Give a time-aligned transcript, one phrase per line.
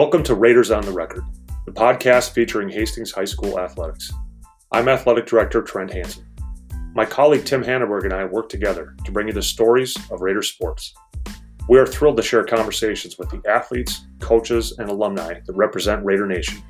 [0.00, 1.24] Welcome to Raiders on the Record,
[1.66, 4.10] the podcast featuring Hastings High School athletics.
[4.72, 6.24] I'm Athletic Director Trent Hansen.
[6.94, 10.40] My colleague Tim Hanneberg and I work together to bring you the stories of Raider
[10.40, 10.94] sports.
[11.68, 16.26] We are thrilled to share conversations with the athletes, coaches, and alumni that represent Raider
[16.26, 16.62] Nation.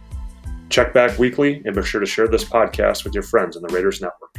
[0.68, 3.72] Check back weekly and be sure to share this podcast with your friends in the
[3.72, 4.34] Raiders Network.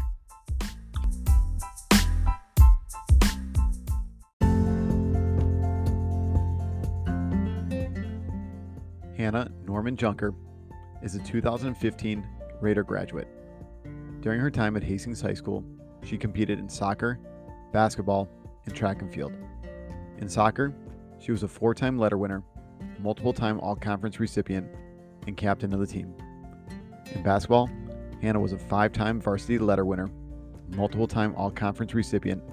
[9.81, 10.35] Norman Junker
[11.01, 12.27] is a 2015
[12.61, 13.27] Raider graduate.
[14.19, 15.63] During her time at Hastings High School,
[16.03, 17.17] she competed in soccer,
[17.73, 18.29] basketball,
[18.67, 19.33] and track and field.
[20.19, 20.71] In soccer,
[21.17, 22.43] she was a four time letter winner,
[22.99, 24.67] multiple time All Conference recipient,
[25.25, 26.13] and captain of the team.
[27.15, 27.67] In basketball,
[28.21, 30.11] Hannah was a five time varsity letter winner,
[30.75, 32.43] multiple time All Conference recipient,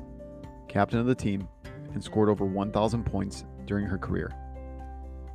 [0.67, 1.47] captain of the team,
[1.93, 4.33] and scored over 1,000 points during her career.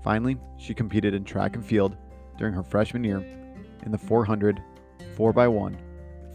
[0.04, 1.96] Finally, she competed in track and field
[2.38, 3.20] during her freshman year
[3.86, 4.62] in the 400,
[5.16, 5.78] 4x1,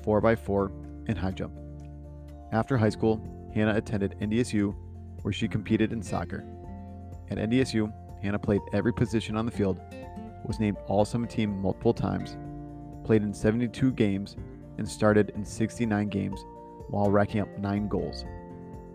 [0.03, 0.73] 4x4,
[1.09, 1.53] and high jump.
[2.53, 3.21] After high school,
[3.55, 4.75] Hannah attended NDSU
[5.23, 6.45] where she competed in soccer.
[7.31, 9.79] At NDSU, Hannah played every position on the field,
[10.45, 12.39] was named All Summit Team multiple times,
[13.05, 14.37] played in 72 games,
[14.79, 16.41] and started in 69 games
[16.89, 18.25] while racking up 9 goals.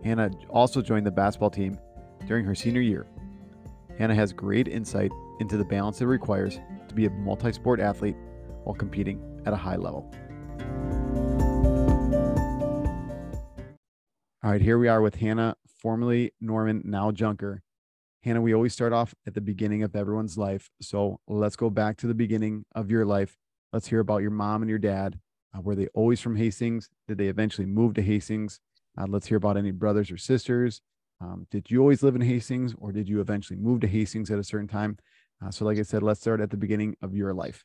[0.04, 1.78] Hannah also joined the basketball team
[2.26, 3.06] during her senior year
[3.98, 8.16] Hannah has great insight into the balance it requires to be a multi sport athlete
[8.64, 10.12] while competing at a high level.
[14.44, 17.62] All right, here we are with Hannah, formerly Norman, now Junker.
[18.24, 20.70] Hannah, we always start off at the beginning of everyone's life.
[20.82, 23.38] So let's go back to the beginning of your life.
[23.72, 25.20] Let's hear about your mom and your dad.
[25.56, 26.90] Uh, were they always from Hastings?
[27.08, 28.60] Did they eventually move to Hastings?
[28.98, 30.82] Uh, let's hear about any brothers or sisters.
[31.24, 34.40] Um, did you always live in Hastings or did you eventually move to Hastings at
[34.40, 34.98] a certain time?
[35.44, 37.64] Uh, so, like I said, let's start at the beginning of your life.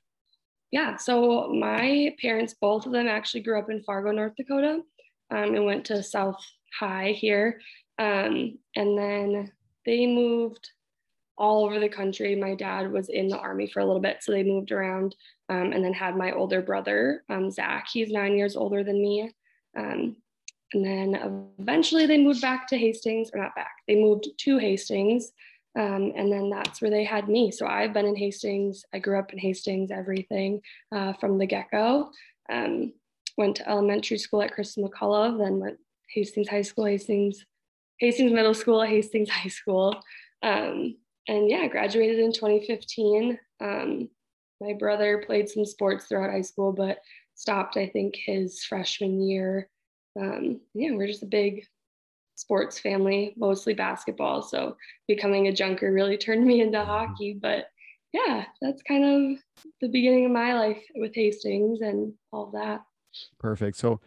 [0.70, 0.96] Yeah.
[0.96, 4.82] So, my parents, both of them actually grew up in Fargo, North Dakota,
[5.30, 6.40] um, and went to South
[6.78, 7.60] High here.
[7.98, 9.52] Um, and then
[9.84, 10.70] they moved
[11.36, 12.36] all over the country.
[12.36, 15.16] My dad was in the army for a little bit, so they moved around
[15.48, 17.88] um, and then had my older brother, um, Zach.
[17.92, 19.32] He's nine years older than me.
[20.72, 25.32] And then eventually they moved back to Hastings, or not back, they moved to Hastings.
[25.78, 27.50] Um, and then that's where they had me.
[27.50, 28.84] So I've been in Hastings.
[28.92, 30.60] I grew up in Hastings, everything
[30.92, 32.10] uh, from the get go.
[32.50, 32.92] Um,
[33.36, 35.78] went to elementary school at Christa McAuliffe, then went
[36.12, 37.44] Hastings High School, Hastings,
[37.98, 40.00] Hastings Middle School, Hastings High School.
[40.42, 40.96] Um,
[41.28, 43.38] and yeah, graduated in 2015.
[43.60, 44.08] Um,
[44.60, 46.98] my brother played some sports throughout high school, but
[47.34, 49.68] stopped, I think, his freshman year
[50.20, 51.64] um, yeah, we're just a big
[52.34, 54.42] sports family, mostly basketball.
[54.42, 54.76] So
[55.08, 56.88] becoming a Junker really turned me into mm-hmm.
[56.88, 57.38] hockey.
[57.40, 57.66] But
[58.12, 62.82] yeah, that's kind of the beginning of my life with Hastings and all that.
[63.38, 63.76] Perfect.
[63.76, 64.00] So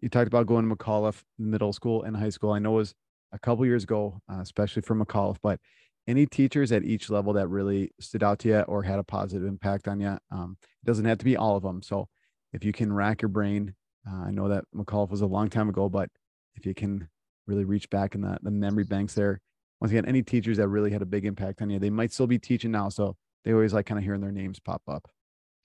[0.00, 2.52] you talked about going to McAuliffe middle school and high school.
[2.52, 2.94] I know it was
[3.32, 5.58] a couple years ago, uh, especially for McAuliffe, but
[6.06, 9.46] any teachers at each level that really stood out to you or had a positive
[9.46, 10.18] impact on you?
[10.30, 11.82] Um, it doesn't have to be all of them.
[11.82, 12.08] So
[12.52, 13.74] if you can rack your brain
[14.08, 16.08] uh, I know that McAuliffe was a long time ago, but
[16.54, 17.08] if you can
[17.46, 19.40] really reach back in the, the memory banks there,
[19.80, 22.26] once again, any teachers that really had a big impact on you, they might still
[22.26, 22.88] be teaching now.
[22.88, 25.08] So they always like kind of hearing their names pop up.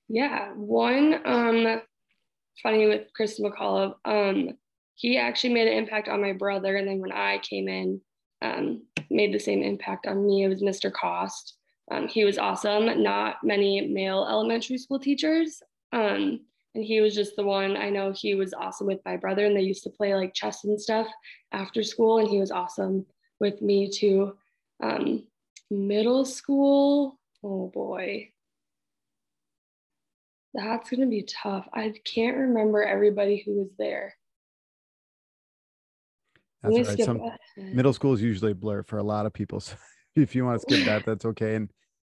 [0.07, 0.49] Yeah.
[0.53, 1.81] One, um,
[2.63, 4.57] funny with Chris McAuliffe, um,
[4.95, 6.75] he actually made an impact on my brother.
[6.77, 8.01] And then when I came in,
[8.41, 10.43] um, made the same impact on me.
[10.43, 10.91] It was Mr.
[10.91, 11.55] Cost.
[11.91, 13.03] Um, he was awesome.
[13.03, 15.61] Not many male elementary school teachers.
[15.93, 16.41] Um,
[16.75, 19.55] and he was just the one i know he was awesome with my brother and
[19.55, 21.07] they used to play like chess and stuff
[21.51, 23.05] after school and he was awesome
[23.39, 24.35] with me too.
[24.81, 25.23] Um,
[25.69, 28.29] middle school oh boy.
[30.53, 31.67] That's going to be tough.
[31.73, 34.15] I can't remember everybody who was there.
[36.63, 36.99] That's right.
[36.99, 37.21] Some,
[37.57, 39.75] middle school is usually a blur for a lot of people so
[40.15, 41.55] if you want to skip that that's okay.
[41.55, 41.69] And,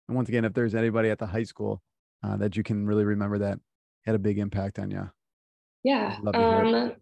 [0.09, 1.83] and once again if there's anybody at the high school
[2.23, 3.59] uh, that you can really remember that
[4.05, 5.11] had a big impact on you?
[5.83, 6.17] Yeah.
[6.33, 6.93] Um,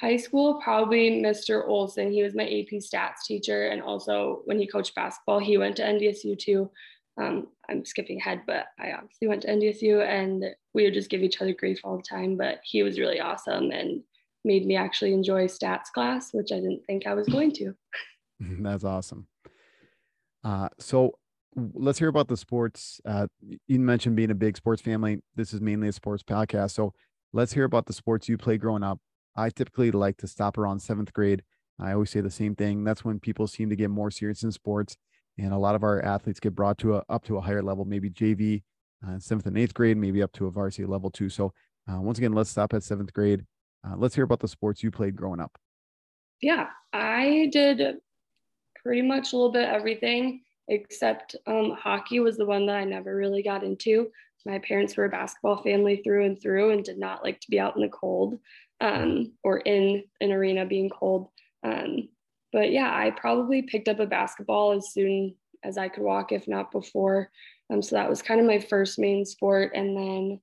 [0.00, 1.66] high school, probably Mr.
[1.66, 2.12] Olson.
[2.12, 3.68] He was my AP stats teacher.
[3.68, 6.70] And also when he coached basketball, he went to NDSU too.
[7.20, 11.22] Um, I'm skipping ahead, but I obviously went to NDSU and we would just give
[11.22, 12.36] each other grief all the time.
[12.36, 14.02] But he was really awesome and
[14.44, 17.74] made me actually enjoy stats class, which I didn't think I was going to.
[18.40, 19.26] That's awesome.
[20.44, 21.18] Uh, so
[21.56, 23.00] let's hear about the sports.
[23.04, 23.26] Uh,
[23.66, 25.20] you mentioned being a big sports family.
[25.34, 26.72] This is mainly a sports podcast.
[26.72, 26.92] So
[27.32, 29.00] let's hear about the sports you play growing up.
[29.36, 31.42] I typically like to stop around seventh grade.
[31.80, 32.84] I always say the same thing.
[32.84, 34.96] That's when people seem to get more serious in sports.
[35.38, 37.84] and a lot of our athletes get brought to a, up to a higher level,
[37.84, 38.62] maybe JV,
[39.06, 41.28] uh, seventh and eighth grade, maybe up to a varsity level too.
[41.28, 41.52] So
[41.88, 43.44] uh, once again, let's stop at seventh grade.
[43.86, 45.56] Uh, let's hear about the sports you played growing up.
[46.42, 47.98] Yeah, I did
[48.82, 53.14] pretty much a little bit everything except um, hockey was the one that I never
[53.14, 54.10] really got into.
[54.46, 57.58] My parents were a basketball family through and through and did not like to be
[57.58, 58.38] out in the cold
[58.80, 61.28] um, or in an arena being cold.
[61.64, 62.08] Um,
[62.52, 65.34] but yeah, I probably picked up a basketball as soon
[65.64, 67.30] as I could walk, if not before.
[67.70, 69.72] Um, so that was kind of my first main sport.
[69.74, 70.40] And then,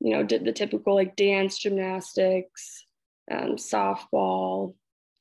[0.00, 2.84] you know, did the typical like dance, gymnastics,
[3.30, 4.74] um, softball,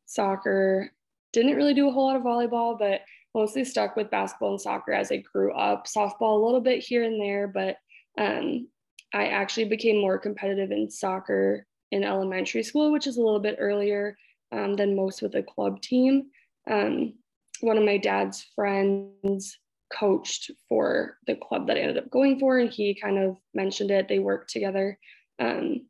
[0.05, 0.91] soccer.
[1.33, 3.01] Didn't really do a whole lot of volleyball, but
[3.35, 5.85] mostly stuck with basketball and soccer as I grew up.
[5.85, 7.77] Softball a little bit here and there, but
[8.19, 8.67] um,
[9.13, 13.57] I actually became more competitive in soccer in elementary school, which is a little bit
[13.59, 14.17] earlier
[14.51, 16.27] um, than most with a club team.
[16.69, 17.13] Um,
[17.61, 19.57] one of my dad's friends
[19.91, 23.91] coached for the club that I ended up going for, and he kind of mentioned
[23.91, 24.07] it.
[24.07, 24.97] They worked together.
[25.39, 25.87] Um,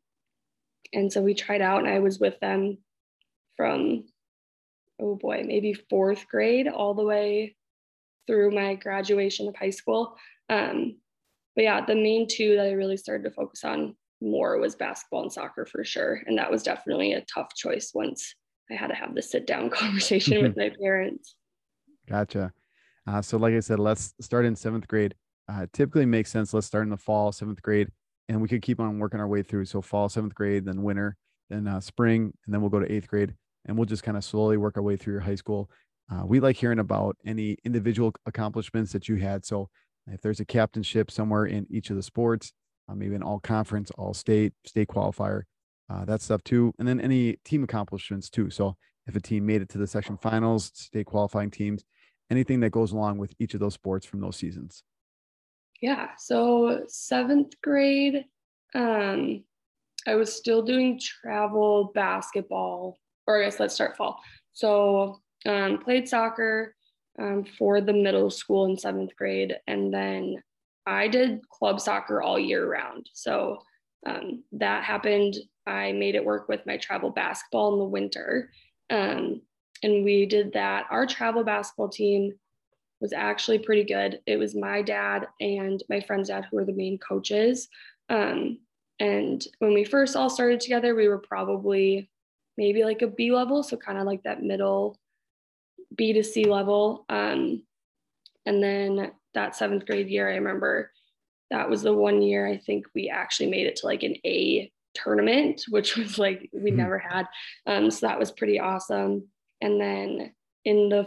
[0.92, 2.78] and so we tried out, and I was with them
[3.56, 4.04] from,
[5.00, 7.56] oh boy, maybe fourth grade all the way
[8.26, 10.16] through my graduation of high school.
[10.48, 10.96] Um,
[11.56, 15.22] but yeah, the main two that I really started to focus on more was basketball
[15.22, 16.22] and soccer for sure.
[16.26, 18.34] And that was definitely a tough choice once
[18.70, 21.34] I had to have the sit down conversation with my parents.
[22.08, 22.52] Gotcha.
[23.06, 25.14] Uh, so, like I said, let's start in seventh grade.
[25.48, 26.54] Uh, typically makes sense.
[26.54, 27.88] Let's start in the fall, seventh grade,
[28.28, 29.64] and we could keep on working our way through.
[29.64, 31.16] So, fall, seventh grade, then winter,
[31.48, 33.34] then uh, spring, and then we'll go to eighth grade,
[33.66, 35.70] and we'll just kind of slowly work our way through your high school.
[36.12, 39.44] Uh, we like hearing about any individual accomplishments that you had.
[39.44, 39.68] So,
[40.06, 42.52] if there's a captainship somewhere in each of the sports,
[42.88, 45.42] uh, maybe an all conference, all state, state qualifier,
[45.88, 46.72] uh, that stuff too.
[46.78, 48.50] And then any team accomplishments too.
[48.50, 48.76] So
[49.06, 51.84] if a team made it to the section finals, state qualifying teams,
[52.30, 54.82] anything that goes along with each of those sports from those seasons.
[55.80, 56.08] Yeah.
[56.18, 58.24] So seventh grade,
[58.74, 59.44] um,
[60.06, 62.98] I was still doing travel basketball,
[63.30, 64.20] or I guess let's start fall.
[64.52, 66.74] So um, played soccer
[67.18, 70.42] um, for the middle school in seventh grade, and then
[70.86, 73.08] I did club soccer all year round.
[73.12, 73.58] So
[74.06, 75.36] um, that happened.
[75.66, 78.50] I made it work with my travel basketball in the winter.
[78.88, 79.42] Um,
[79.82, 80.86] and we did that.
[80.90, 82.32] Our travel basketball team
[83.00, 84.20] was actually pretty good.
[84.26, 87.68] It was my dad and my friend's dad who were the main coaches.
[88.08, 88.58] Um,
[88.98, 92.09] and when we first all started together, we were probably
[92.60, 94.98] maybe like a B level, so kind of like that middle
[95.96, 97.06] B to C level.
[97.08, 97.62] Um,
[98.44, 100.92] and then that seventh grade year, I remember
[101.50, 104.70] that was the one year I think we actually made it to like an A
[104.94, 106.76] tournament, which was like we mm-hmm.
[106.76, 107.26] never had.
[107.66, 109.26] Um, so that was pretty awesome.
[109.62, 110.34] And then
[110.66, 111.06] in the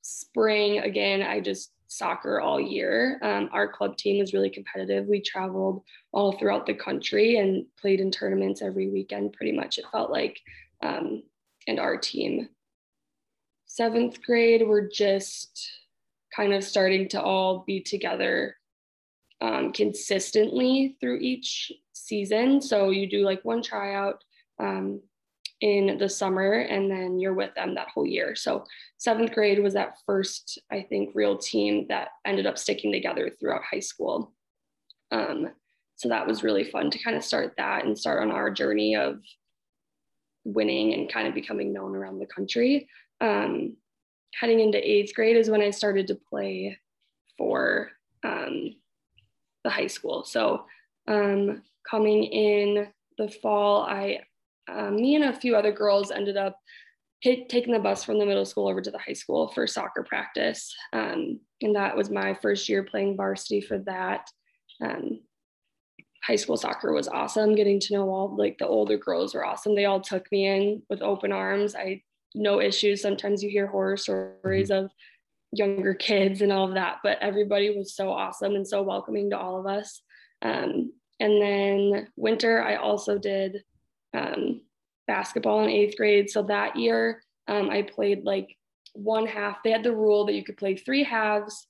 [0.00, 3.20] spring, again, I just soccer all year.
[3.22, 5.06] Um, our club team was really competitive.
[5.06, 9.84] We traveled all throughout the country and played in tournaments every weekend, pretty much, it
[9.92, 10.40] felt like.
[10.84, 11.22] Um,
[11.66, 12.48] and our team,
[13.66, 15.68] seventh grade, we're just
[16.34, 18.56] kind of starting to all be together
[19.40, 22.60] um, consistently through each season.
[22.60, 24.22] So you do like one tryout
[24.60, 25.00] um,
[25.60, 28.34] in the summer and then you're with them that whole year.
[28.34, 28.64] So
[28.98, 33.62] seventh grade was that first, I think, real team that ended up sticking together throughout
[33.64, 34.32] high school.
[35.10, 35.48] Um,
[35.96, 38.96] so that was really fun to kind of start that and start on our journey
[38.96, 39.20] of
[40.44, 42.88] winning and kind of becoming known around the country.
[43.20, 43.76] Um,
[44.34, 46.78] heading into eighth grade is when I started to play
[47.38, 47.90] for
[48.22, 48.76] um,
[49.64, 50.24] the high school.
[50.24, 50.64] So
[51.08, 54.20] um, coming in the fall, I,
[54.70, 56.58] uh, me and a few other girls ended up
[57.20, 60.02] hit, taking the bus from the middle school over to the high school for soccer
[60.02, 60.74] practice.
[60.92, 64.28] Um, and that was my first year playing varsity for that.
[66.26, 67.54] High school soccer was awesome.
[67.54, 69.74] Getting to know all like the older girls were awesome.
[69.74, 71.74] They all took me in with open arms.
[71.74, 72.02] I
[72.34, 73.00] no issues.
[73.00, 74.86] Sometimes you hear horror stories mm-hmm.
[74.86, 74.90] of
[75.52, 79.38] younger kids and all of that, but everybody was so awesome and so welcoming to
[79.38, 80.02] all of us.
[80.42, 83.62] Um, and then winter, I also did
[84.14, 84.62] um,
[85.06, 86.28] basketball in eighth grade.
[86.28, 88.56] So that year, um, I played like
[88.94, 89.62] one half.
[89.62, 91.66] They had the rule that you could play three halves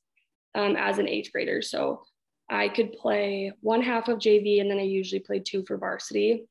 [0.55, 1.61] um, as an eighth grader.
[1.61, 2.03] So
[2.51, 6.47] I could play one half of JV, and then I usually played two for varsity.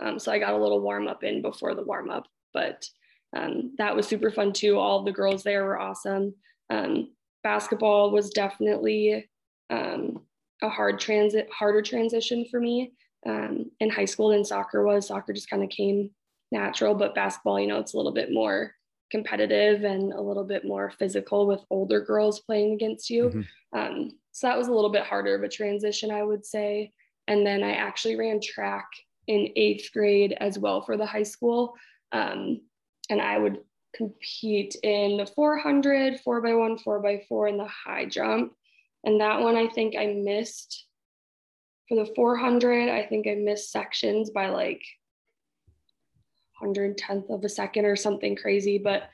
[0.00, 2.88] Um, so I got a little warm up in before the warm up, but
[3.36, 4.78] um, that was super fun too.
[4.78, 6.34] All the girls there were awesome.
[6.68, 9.28] Um, basketball was definitely
[9.70, 10.22] um,
[10.62, 12.92] a hard transit, harder transition for me
[13.26, 15.08] um, in high school than soccer was.
[15.08, 16.10] Soccer just kind of came
[16.52, 18.74] natural, but basketball, you know, it's a little bit more
[19.10, 23.24] competitive and a little bit more physical with older girls playing against you.
[23.24, 23.78] Mm-hmm.
[23.78, 26.92] Um, so that was a little bit harder of a transition, I would say.
[27.26, 28.86] And then I actually ran track
[29.26, 31.74] in eighth grade as well for the high school.
[32.12, 32.60] Um,
[33.08, 33.58] and I would
[33.94, 38.52] compete in the 400, 4x1, 4x4, and the high jump.
[39.04, 40.86] And that one I think I missed
[41.88, 42.88] for the 400.
[42.88, 44.82] I think I missed sections by like
[46.62, 48.78] 110th of a second or something crazy.
[48.78, 49.08] But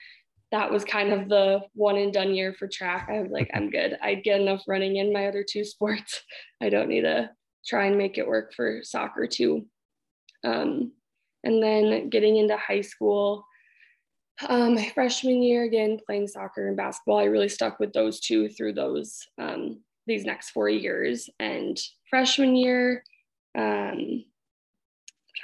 [0.56, 3.10] that was kind of the one and done year for track.
[3.12, 3.98] I was like, I'm good.
[4.02, 6.22] I get enough running in my other two sports.
[6.62, 7.30] I don't need to
[7.66, 9.66] try and make it work for soccer too.
[10.44, 10.92] Um,
[11.44, 13.44] and then getting into high school,
[14.48, 18.48] um, my freshman year, again, playing soccer and basketball, I really stuck with those two
[18.48, 21.28] through those um, these next four years.
[21.38, 23.04] And freshman year,
[23.58, 24.24] um,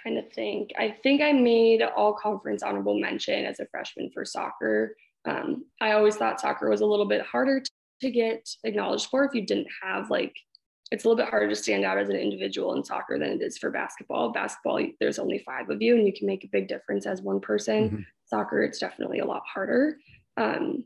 [0.02, 4.25] trying to think, I think I made all conference honorable mention as a freshman for
[4.25, 4.97] soccer.
[5.25, 7.71] Um, I always thought soccer was a little bit harder to,
[8.02, 10.35] to get acknowledged for if you didn't have like
[10.93, 13.43] it's a little bit harder to stand out as an individual in soccer than it
[13.43, 14.31] is for basketball.
[14.31, 17.41] Basketball, there's only five of you and you can make a big difference as one
[17.41, 17.85] person.
[17.85, 18.00] Mm-hmm.
[18.26, 19.97] Soccer, it's definitely a lot harder.
[20.37, 20.85] Um,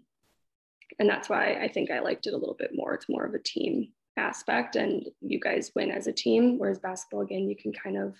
[1.01, 2.95] and that's why I think I liked it a little bit more.
[2.95, 6.57] It's more of a team aspect and you guys win as a team.
[6.57, 8.15] Whereas basketball, again, you can kind of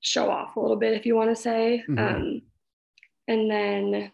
[0.00, 1.82] show off a little bit if you want to say.
[1.88, 1.98] Mm-hmm.
[1.98, 2.42] Um,
[3.28, 4.12] and then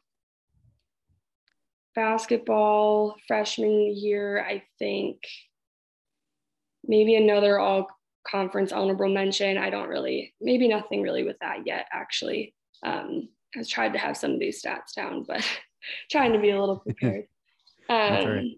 [1.94, 5.18] basketball freshman year, I think
[6.85, 7.88] maybe another all
[8.26, 9.59] conference honorable mention.
[9.59, 12.54] I don't really, maybe nothing really with that yet, actually.
[12.85, 15.44] Um, I've tried to have some of these stats down, but
[16.11, 17.26] trying to be a little prepared.
[17.88, 18.56] Um, right.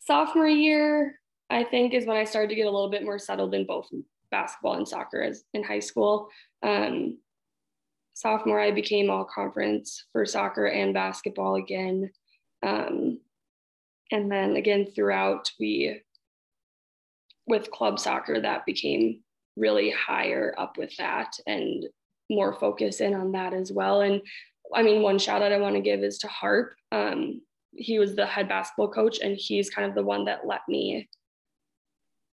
[0.00, 1.18] Sophomore year,
[1.50, 3.88] I think, is when I started to get a little bit more settled in both
[4.30, 6.28] basketball and soccer as in high school.
[6.62, 7.18] Um,
[8.14, 12.10] sophomore, I became all conference for soccer and basketball again.
[12.62, 13.20] Um,
[14.12, 16.02] and then again, throughout, we
[17.46, 19.20] with club soccer, that became
[19.56, 21.86] really higher up with that and
[22.28, 24.00] more focus in on that as well.
[24.00, 24.20] And
[24.74, 26.74] I mean, one shout out I want to give is to Harp.
[26.92, 27.40] Um,
[27.72, 31.08] he was the head basketball coach, and he's kind of the one that let me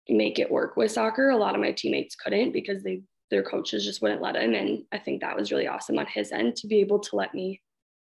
[0.10, 1.30] make it work with soccer.
[1.30, 4.53] A lot of my teammates couldn't because they their coaches just wouldn't let him.
[4.53, 7.34] And I think that was really awesome on his end to be able to let
[7.34, 7.62] me,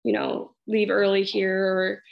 [0.04, 2.02] you know, leave early here or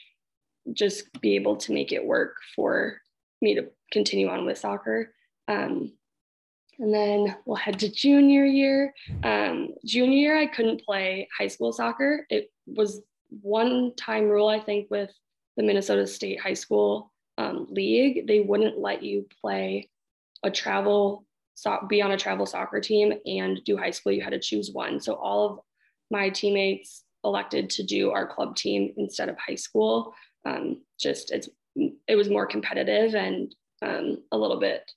[0.72, 3.00] just be able to make it work for
[3.40, 5.14] me to continue on with soccer.
[5.46, 5.92] Um,
[6.78, 8.94] and then we'll head to junior year.
[9.24, 12.26] Um, junior year, I couldn't play high school soccer.
[12.30, 15.10] It was one time rule, I think, with
[15.56, 18.26] the Minnesota State High School um, League.
[18.26, 19.90] They wouldn't let you play
[20.44, 24.12] a travel, so, be on a travel soccer team and do high school.
[24.12, 25.00] You had to choose one.
[25.00, 25.60] So all of
[26.12, 30.14] my teammates elected to do our club team instead of high school.
[30.44, 31.48] Um, just it's
[32.06, 34.90] it was more competitive and um, a little bit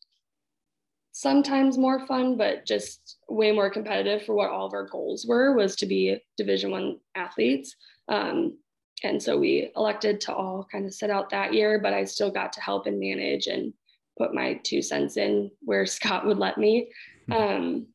[1.12, 5.54] sometimes more fun but just way more competitive for what all of our goals were
[5.54, 7.76] was to be division one athletes
[8.08, 8.58] um,
[9.04, 12.32] and so we elected to all kind of sit out that year but i still
[12.32, 13.74] got to help and manage and
[14.18, 16.90] put my two cents in where scott would let me
[17.28, 17.34] hmm.
[17.34, 17.88] um,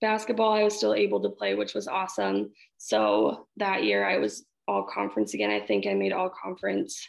[0.00, 4.44] basketball i was still able to play which was awesome so that year i was
[4.66, 7.08] all conference again i think i made all conference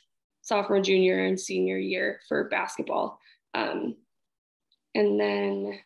[0.49, 3.19] sophomore, junior, and senior year for basketball.
[3.53, 3.95] Um,
[4.95, 5.79] and then,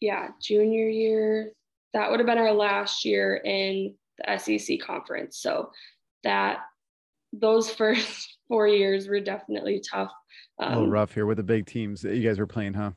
[0.00, 1.52] yeah, junior year,
[1.94, 5.38] that would have been our last year in the SEC conference.
[5.38, 5.70] So
[6.24, 6.58] that
[7.32, 10.10] those first four years were definitely tough.
[10.58, 12.90] Um, a little rough here with the big teams that you guys were playing, huh?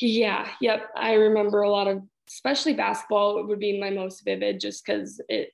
[0.00, 0.88] Yeah, yep.
[0.96, 5.52] I remember a lot of, especially basketball, would be my most vivid just because it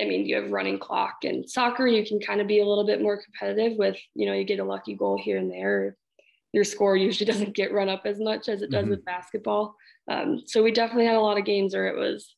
[0.00, 2.86] I mean, you have running clock and soccer, you can kind of be a little
[2.86, 5.96] bit more competitive with, you know, you get a lucky goal here and there.
[6.52, 8.90] Your score usually doesn't get run up as much as it does mm-hmm.
[8.90, 9.76] with basketball.
[10.10, 12.34] Um, so we definitely had a lot of games where it was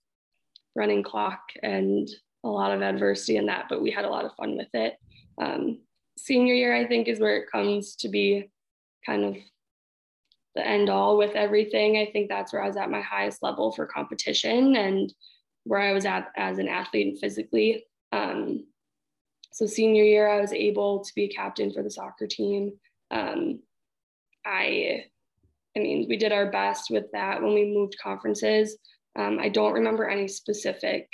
[0.75, 2.09] running clock and
[2.45, 4.97] a lot of adversity in that, but we had a lot of fun with it.
[5.41, 5.81] Um,
[6.19, 8.51] senior year, I think, is where it comes to be
[9.07, 9.37] kind of
[10.55, 11.97] the end all with everything.
[11.97, 15.13] I think that's where I was at my highest level for competition and
[15.65, 17.87] where I was at as an athlete and physically.
[18.11, 18.67] Um,
[19.53, 22.73] so senior year, I was able to be a captain for the soccer team.
[23.11, 23.61] Um,
[24.45, 25.05] I,
[25.77, 28.77] I mean, we did our best with that when we moved conferences.
[29.17, 31.09] Um, I don't remember any specific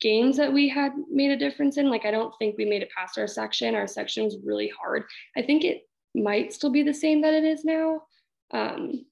[0.00, 1.90] games that we had made a difference in.
[1.90, 3.74] Like, I don't think we made it past our section.
[3.74, 5.04] Our section was really hard.
[5.36, 5.82] I think it
[6.14, 8.02] might still be the same that it is now.
[8.52, 9.04] Um,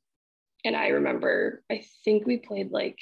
[0.64, 2.99] and I remember, I think we played like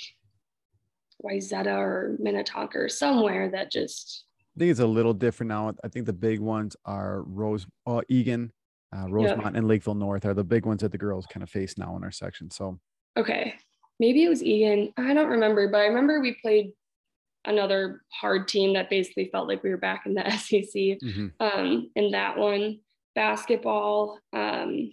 [1.24, 4.24] Wayzata or Minnetonka or somewhere that just.
[4.56, 5.74] I think it's a little different now.
[5.84, 8.52] I think the big ones are Rose, uh, Eagan,
[8.96, 11.76] uh, Rosemount, and Lakeville North are the big ones that the girls kind of face
[11.76, 12.50] now in our section.
[12.50, 12.78] So.
[13.18, 13.54] Okay,
[14.00, 14.92] maybe it was Eagan.
[14.96, 16.72] I don't remember, but I remember we played
[17.44, 20.98] another hard team that basically felt like we were back in the SEC.
[21.02, 21.26] Mm-hmm.
[21.40, 22.80] Um, in that one,
[23.14, 24.90] basketball um,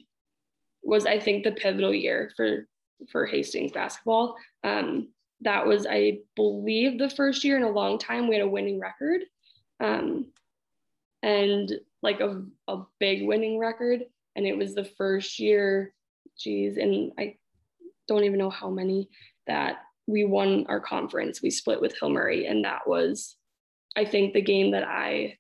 [0.83, 2.67] was, I think, the pivotal year for
[3.11, 4.35] for Hastings basketball.
[4.63, 5.09] Um,
[5.41, 8.79] that was, I believe, the first year in a long time we had a winning
[8.79, 9.21] record,
[9.79, 10.31] um,
[11.21, 11.71] and
[12.01, 14.03] like a a big winning record.
[14.35, 15.93] And it was the first year,
[16.39, 17.35] geez, and I
[18.07, 19.09] don't even know how many
[19.47, 21.41] that we won our conference.
[21.41, 23.37] We split with Hill Murray, and that was,
[23.95, 25.37] I think, the game that I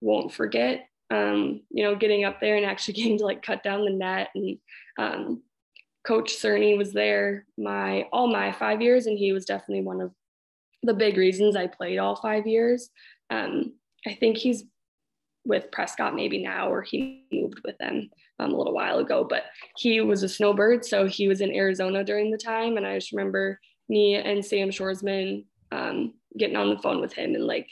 [0.00, 0.88] won't forget.
[1.10, 4.30] Um, you know, getting up there and actually getting to like cut down the net,
[4.34, 4.58] and
[4.98, 5.42] um,
[6.06, 10.12] Coach Cerny was there my all my five years, and he was definitely one of
[10.82, 12.90] the big reasons I played all five years.
[13.30, 13.74] Um,
[14.06, 14.64] I think he's
[15.46, 19.44] with Prescott maybe now, or he moved with them um, a little while ago, but
[19.76, 20.84] he was a snowbird.
[20.84, 22.76] So he was in Arizona during the time.
[22.76, 27.34] And I just remember me and Sam Shoresman um, getting on the phone with him
[27.34, 27.68] and like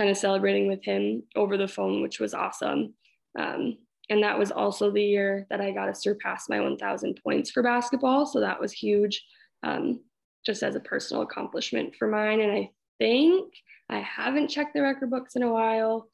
[0.00, 2.94] kind of celebrating with him over the phone, which was awesome.
[3.38, 3.76] Um,
[4.08, 7.62] and that was also the year that I got to surpass my 1,000 points for
[7.62, 8.24] basketball.
[8.24, 9.22] So that was huge,
[9.62, 10.00] um,
[10.46, 12.40] just as a personal accomplishment for mine.
[12.40, 13.52] And I think
[13.90, 16.08] I haven't checked the record books in a while,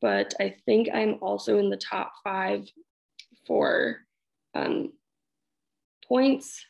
[0.00, 2.68] but I think I'm also in the top five
[3.44, 3.96] for
[4.54, 4.92] um,
[6.06, 6.64] points,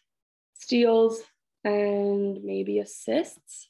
[0.54, 1.20] steals,
[1.64, 3.68] and maybe assists.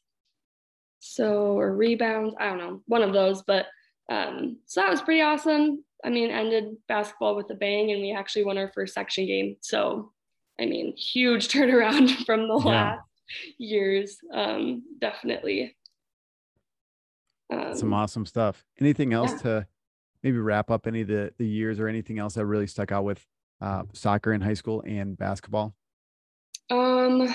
[1.05, 3.43] So, or rebounds, I don't know, one of those.
[3.43, 3.67] But
[4.09, 5.85] um, so that was pretty awesome.
[6.05, 9.57] I mean, ended basketball with a bang, and we actually won our first section game.
[9.61, 10.13] So,
[10.61, 12.71] I mean, huge turnaround from the yeah.
[12.71, 13.01] last
[13.59, 14.19] years.
[14.33, 15.77] Um, definitely.
[17.53, 18.65] Um, Some awesome stuff.
[18.81, 19.39] Anything else yeah.
[19.39, 19.67] to
[20.23, 23.05] maybe wrap up any of the, the years or anything else that really stuck out
[23.05, 23.25] with
[23.61, 25.75] uh, soccer in high school and basketball?
[26.71, 27.33] Um,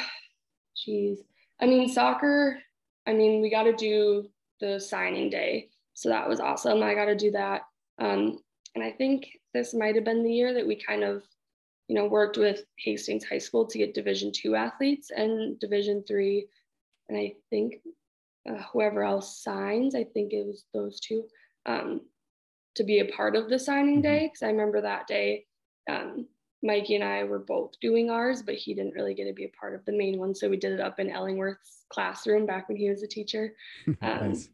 [0.76, 1.20] geez.
[1.62, 2.60] I mean, soccer,
[3.08, 5.70] I mean, we got to do the signing day.
[5.94, 6.84] So that was awesome.
[6.84, 7.62] I got to do that.
[8.00, 8.40] Um,
[8.76, 11.24] and I think this might have been the year that we kind of,
[11.88, 16.48] you know, worked with Hastings High School to get Division two athletes and Division three.
[17.10, 17.76] And I think
[18.48, 21.24] uh, whoever else signs, I think it was those two,
[21.66, 22.02] um,
[22.76, 24.14] to be a part of the signing mm-hmm.
[24.14, 24.20] day.
[24.28, 25.46] Because I remember that day,
[25.90, 26.28] um,
[26.68, 29.60] Mikey and I were both doing ours, but he didn't really get to be a
[29.60, 30.36] part of the main one.
[30.36, 33.56] So we did it up in Ellingworth's classroom back when he was a teacher.
[34.02, 34.50] Um, nice.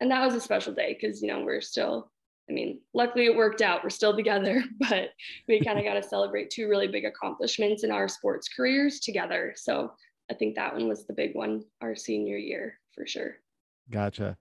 [0.00, 2.10] And that was a special day because, you know, we're still,
[2.50, 3.82] I mean, luckily it worked out.
[3.82, 5.10] We're still together, but
[5.48, 9.54] we kind of got to celebrate two really big accomplishments in our sports careers together.
[9.56, 9.92] So
[10.30, 13.36] I think that one was the big one our senior year for sure.
[13.90, 14.36] Gotcha.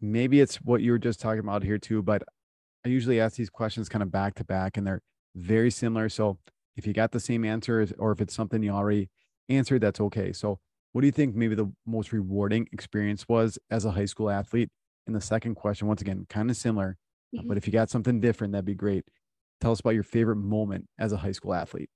[0.00, 2.22] Maybe it's what you were just talking about here too, but
[2.84, 5.02] I usually ask these questions kind of back to back and they're
[5.36, 6.08] very similar.
[6.08, 6.38] So
[6.76, 9.10] if you got the same answer or if it's something you already
[9.48, 10.32] answered, that's okay.
[10.32, 10.58] So
[10.92, 14.70] what do you think maybe the most rewarding experience was as a high school athlete?
[15.06, 16.96] And the second question, once again, kind of similar,
[17.34, 17.46] mm-hmm.
[17.46, 19.04] but if you got something different, that'd be great.
[19.60, 21.90] Tell us about your favorite moment as a high school athlete.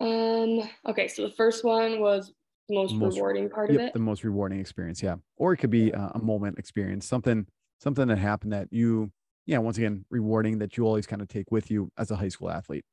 [0.00, 2.32] Um, okay, so the first one was
[2.68, 3.92] the most, most rewarding part yep, of it.
[3.92, 5.16] The most rewarding experience, yeah.
[5.36, 7.46] Or it could be a moment experience, something
[7.80, 9.10] something that happened that you
[9.46, 12.28] yeah, once again, rewarding that you always kind of take with you as a high
[12.28, 12.84] school athlete?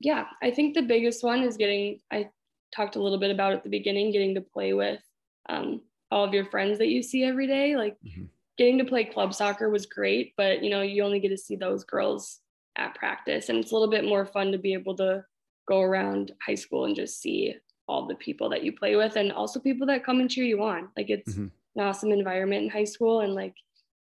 [0.00, 2.28] Yeah, I think the biggest one is getting, I
[2.74, 5.00] talked a little bit about at the beginning, getting to play with
[5.48, 5.80] um,
[6.10, 7.76] all of your friends that you see every day.
[7.76, 8.24] Like mm-hmm.
[8.58, 11.56] getting to play club soccer was great, but you know, you only get to see
[11.56, 12.40] those girls
[12.76, 13.48] at practice.
[13.48, 15.24] And it's a little bit more fun to be able to
[15.66, 17.54] go around high school and just see
[17.88, 20.62] all the people that you play with and also people that come and cheer you
[20.62, 20.88] on.
[20.96, 21.46] Like it's mm-hmm.
[21.76, 23.54] an awesome environment in high school and like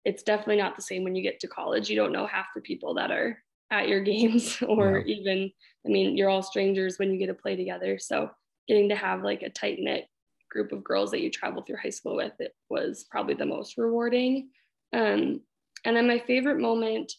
[0.06, 1.90] it's definitely not the same when you get to college.
[1.90, 5.16] You don't know half the people that are at your games or yeah.
[5.16, 5.52] even
[5.86, 7.98] I mean, you're all strangers when you get to play together.
[7.98, 8.30] So
[8.68, 10.08] getting to have like a tight knit
[10.52, 13.78] group of girls that you travel through high school with, it was probably the most
[13.78, 14.50] rewarding.
[14.94, 15.42] Um,
[15.86, 17.14] and then my favorite moment,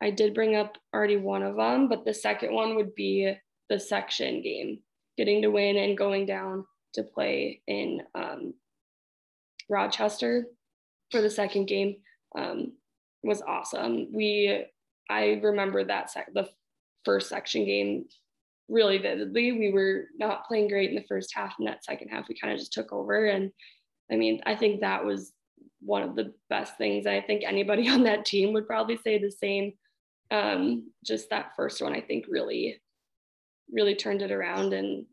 [0.00, 3.34] I did bring up already one of them, but the second one would be
[3.68, 4.78] the section game,
[5.16, 6.64] getting to win and going down
[6.94, 8.54] to play in um,
[9.68, 10.46] Rochester
[11.10, 11.96] for the second game
[12.36, 12.72] um,
[13.22, 14.12] was awesome.
[14.12, 14.64] We,
[15.10, 16.48] I remember that sec- the
[17.04, 18.06] first section game
[18.68, 19.52] really vividly.
[19.52, 22.52] We were not playing great in the first half, and that second half we kind
[22.52, 23.26] of just took over.
[23.26, 23.52] And
[24.10, 25.32] I mean, I think that was
[25.80, 27.06] one of the best things.
[27.06, 29.72] I think anybody on that team would probably say the same.
[30.30, 32.80] Um, just that first one, I think really,
[33.70, 35.04] really turned it around and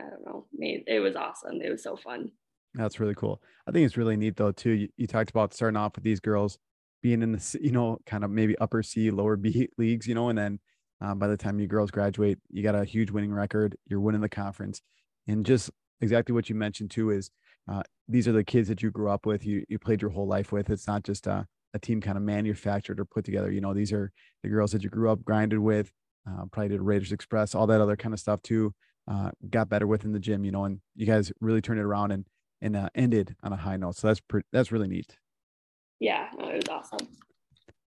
[0.00, 1.60] I don't know, made it was awesome.
[1.60, 2.32] It was so fun.
[2.74, 3.40] That's really cool.
[3.66, 4.70] I think it's really neat though too.
[4.70, 6.58] You, you talked about starting off with these girls
[7.02, 10.28] being in the you know kind of maybe upper C, lower B leagues, you know,
[10.28, 10.60] and then
[11.00, 13.76] um, by the time you girls graduate, you got a huge winning record.
[13.86, 14.82] You're winning the conference,
[15.26, 17.30] and just exactly what you mentioned too is
[17.70, 19.44] uh, these are the kids that you grew up with.
[19.44, 20.70] You you played your whole life with.
[20.70, 23.50] It's not just a, a team kind of manufactured or put together.
[23.50, 25.90] You know, these are the girls that you grew up grinded with.
[26.28, 28.74] Uh, probably did Raiders Express, all that other kind of stuff too.
[29.10, 31.84] Uh, got better with in the gym, you know, and you guys really turned it
[31.84, 32.26] around and
[32.60, 33.96] and uh, ended on a high note.
[33.96, 35.16] So that's pretty, that's really neat.
[36.00, 37.08] Yeah, no, it was awesome.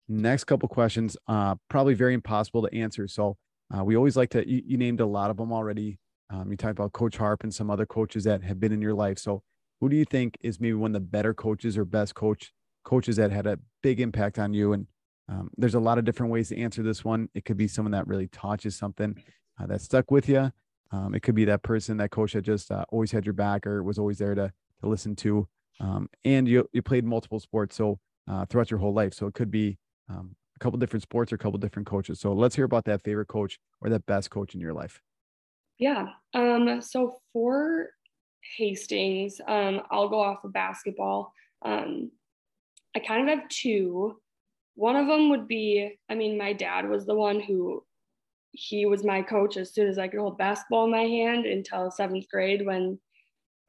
[0.09, 3.07] Next couple questions, uh, probably very impossible to answer.
[3.07, 3.37] So
[3.77, 4.49] uh, we always like to.
[4.49, 5.99] You, you, named a lot of them already.
[6.31, 8.95] Um, you talked about Coach Harp and some other coaches that have been in your
[8.95, 9.19] life.
[9.19, 9.43] So
[9.81, 12.53] who do you think is maybe one of the better coaches or best coach
[12.85, 14.73] coaches that had a big impact on you?
[14.73, 14.87] And
[15.29, 17.29] um, there's a lot of different ways to answer this one.
[17.35, 19.23] It could be someone that really taught you something
[19.61, 20.53] uh, that stuck with you.
[20.93, 23.65] Um, it could be that person, that coach that just uh, always had your back
[23.67, 25.47] or was always there to to listen to.
[25.81, 29.35] Um, and you you played multiple sports so uh, throughout your whole life, so it
[29.35, 32.21] could be um, a couple different sports or a couple different coaches.
[32.21, 35.01] So let's hear about that favorite coach or that best coach in your life.
[35.79, 36.09] Yeah.
[36.35, 37.89] Um, so for
[38.57, 41.33] Hastings, um, I'll go off of basketball.
[41.63, 42.11] Um,
[42.95, 44.19] I kind of have two.
[44.75, 47.85] One of them would be, I mean, my dad was the one who
[48.53, 51.91] he was my coach as soon as I could hold basketball in my hand until
[51.91, 52.99] seventh grade when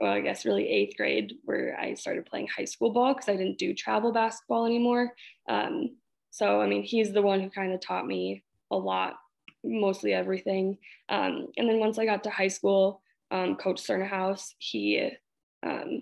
[0.02, 3.36] well, I guess really eighth grade where I started playing high school ball because I
[3.36, 5.14] didn't do travel basketball anymore.
[5.48, 5.96] Um,
[6.32, 9.14] so, I mean, he's the one who kind of taught me a lot,
[9.64, 10.80] mostly everything.
[11.08, 15.12] Um, and then once I got to high school, um, Coach Cernahouse, he
[15.62, 16.02] um,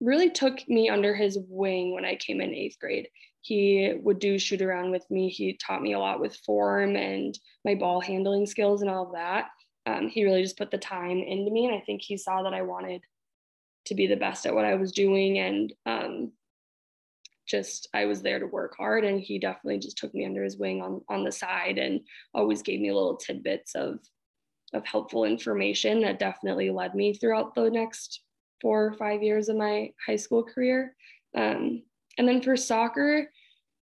[0.00, 3.08] really took me under his wing when I came in eighth grade.
[3.42, 5.28] He would do shoot around with me.
[5.28, 9.12] He taught me a lot with form and my ball handling skills and all of
[9.12, 9.48] that
[9.86, 12.54] um, he really just put the time into me and i think he saw that
[12.54, 13.02] i wanted
[13.86, 16.32] to be the best at what i was doing and um,
[17.48, 20.56] just i was there to work hard and he definitely just took me under his
[20.56, 22.00] wing on on the side and
[22.34, 23.98] always gave me little tidbits of
[24.72, 28.20] of helpful information that definitely led me throughout the next
[28.62, 30.94] four or five years of my high school career
[31.36, 31.82] um,
[32.18, 33.28] and then for soccer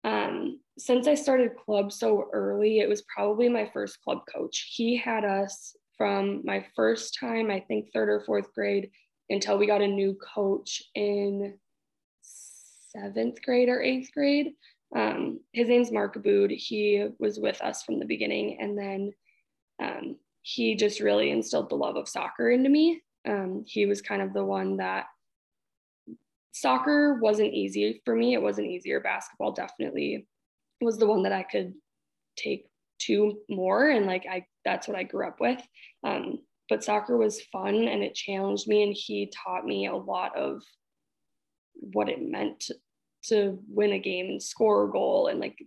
[0.05, 4.73] um, since I started club so early, it was probably my first club coach.
[4.75, 8.91] He had us from my first time, I think third or fourth grade,
[9.29, 11.59] until we got a new coach in
[12.23, 14.53] seventh grade or eighth grade.
[14.97, 16.51] Um, his name's Mark Abood.
[16.57, 18.59] He was with us from the beginning.
[18.61, 19.13] And then
[19.83, 23.03] um, he just really instilled the love of soccer into me.
[23.29, 25.07] Um, he was kind of the one that
[26.53, 28.33] soccer wasn't easy for me.
[28.33, 29.01] It wasn't easier.
[29.01, 30.27] Basketball definitely
[30.81, 31.75] was the one that I could
[32.37, 32.67] take
[33.01, 33.89] to more.
[33.91, 35.61] And like, I that's what I grew up with.
[36.05, 40.37] Um, but soccer was fun and it challenged me, and he taught me a lot
[40.37, 40.63] of
[41.75, 42.71] what it meant
[43.25, 45.59] to, win a game and score a goal and like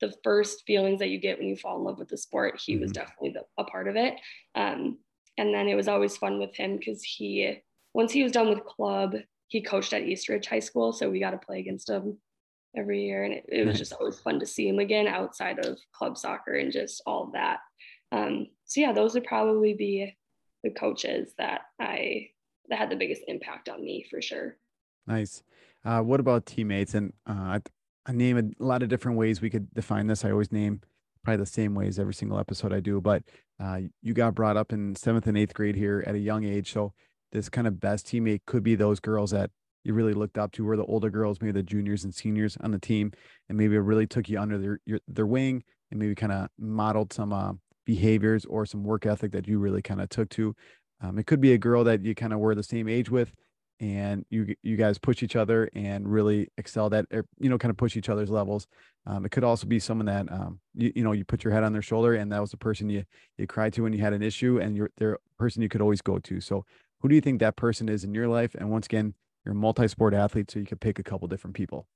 [0.00, 2.60] the first feelings that you get when you fall in love with the sport.
[2.64, 2.82] He mm-hmm.
[2.82, 4.14] was definitely the, a part of it.
[4.54, 4.98] Um,
[5.38, 7.58] and then it was always fun with him because he,
[7.94, 9.14] once he was done with club,
[9.48, 10.92] he coached at East Ridge High School.
[10.92, 12.18] So we got to play against him
[12.76, 13.24] every year.
[13.24, 16.54] And it, it was just always fun to see him again outside of club soccer
[16.54, 17.60] and just all that.
[18.16, 20.16] Um, so yeah, those would probably be
[20.62, 22.28] the coaches that I
[22.68, 24.56] that had the biggest impact on me for sure.
[25.06, 25.42] Nice.
[25.84, 26.94] Uh, what about teammates?
[26.94, 27.60] And uh,
[28.06, 30.24] I, name a lot of different ways we could define this.
[30.24, 30.80] I always name
[31.22, 33.00] probably the same ways every single episode I do.
[33.00, 33.22] But
[33.60, 36.72] uh, you got brought up in seventh and eighth grade here at a young age,
[36.72, 36.92] so
[37.32, 39.50] this kind of best teammate could be those girls that
[39.84, 42.72] you really looked up to, were the older girls, maybe the juniors and seniors on
[42.72, 43.12] the team,
[43.48, 46.48] and maybe it really took you under their your, their wing and maybe kind of
[46.58, 47.52] modeled some uh,
[47.86, 50.54] behaviors or some work ethic that you really kind of took to.
[51.00, 53.32] Um, it could be a girl that you kind of were the same age with,
[53.80, 57.70] and you you guys push each other and really excel that er, you know kind
[57.70, 58.66] of push each other's levels.
[59.06, 61.62] Um, it could also be someone that um, you, you know you put your head
[61.62, 63.04] on their shoulder and that was the person you
[63.38, 66.02] you cried to when you had an issue and you're the person you could always
[66.02, 66.40] go to.
[66.40, 66.64] So
[67.00, 68.54] who do you think that person is in your life?
[68.54, 71.86] And once again, you're a multi-sport athlete, so you could pick a couple different people.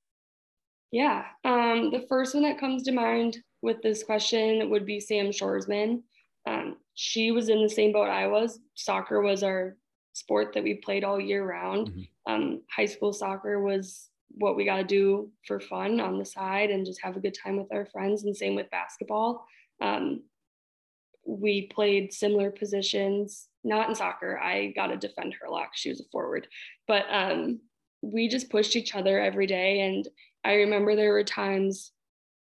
[0.92, 5.26] Yeah, um, the first one that comes to mind with this question would be Sam
[5.26, 6.02] Shoresman.
[6.46, 8.58] Um, she was in the same boat I was.
[8.74, 9.76] Soccer was our
[10.14, 11.88] sport that we played all year round.
[11.88, 12.32] Mm-hmm.
[12.32, 16.70] Um, high school soccer was what we got to do for fun on the side
[16.70, 18.24] and just have a good time with our friends.
[18.24, 19.44] And same with basketball.
[19.80, 20.22] Um,
[21.26, 24.38] we played similar positions, not in soccer.
[24.38, 25.68] I got to defend her a lot.
[25.74, 26.48] She was a forward,
[26.88, 27.60] but um,
[28.02, 29.80] we just pushed each other every day.
[29.80, 30.08] And
[30.44, 31.92] I remember there were times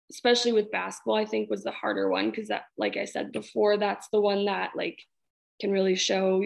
[0.09, 3.77] especially with basketball, I think was the harder one because that, like I said before,
[3.77, 5.01] that's the one that like
[5.59, 6.43] can really show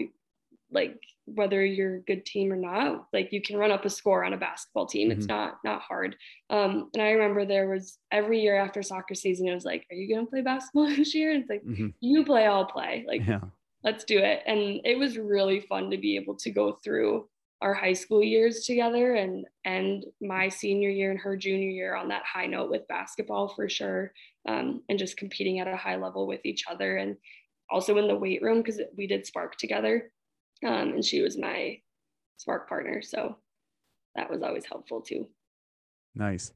[0.72, 4.24] like whether you're a good team or not like you can run up a score
[4.24, 5.18] on a basketball team mm-hmm.
[5.18, 6.16] it's not not hard
[6.50, 9.94] um and i remember there was every year after soccer season it was like are
[9.94, 11.88] you going to play basketball this year and it's like mm-hmm.
[12.00, 13.40] you play i'll play like yeah.
[13.84, 17.28] let's do it and it was really fun to be able to go through
[17.62, 22.08] our high school years together and and my senior year and her junior year on
[22.08, 24.12] that high note with basketball for sure
[24.48, 27.16] um, and just competing at a high level with each other and
[27.70, 30.10] also in the weight room because we did spark together
[30.66, 31.78] um, and she was my
[32.36, 33.36] spark partner so
[34.16, 35.26] that was always helpful too.
[36.14, 36.52] Nice.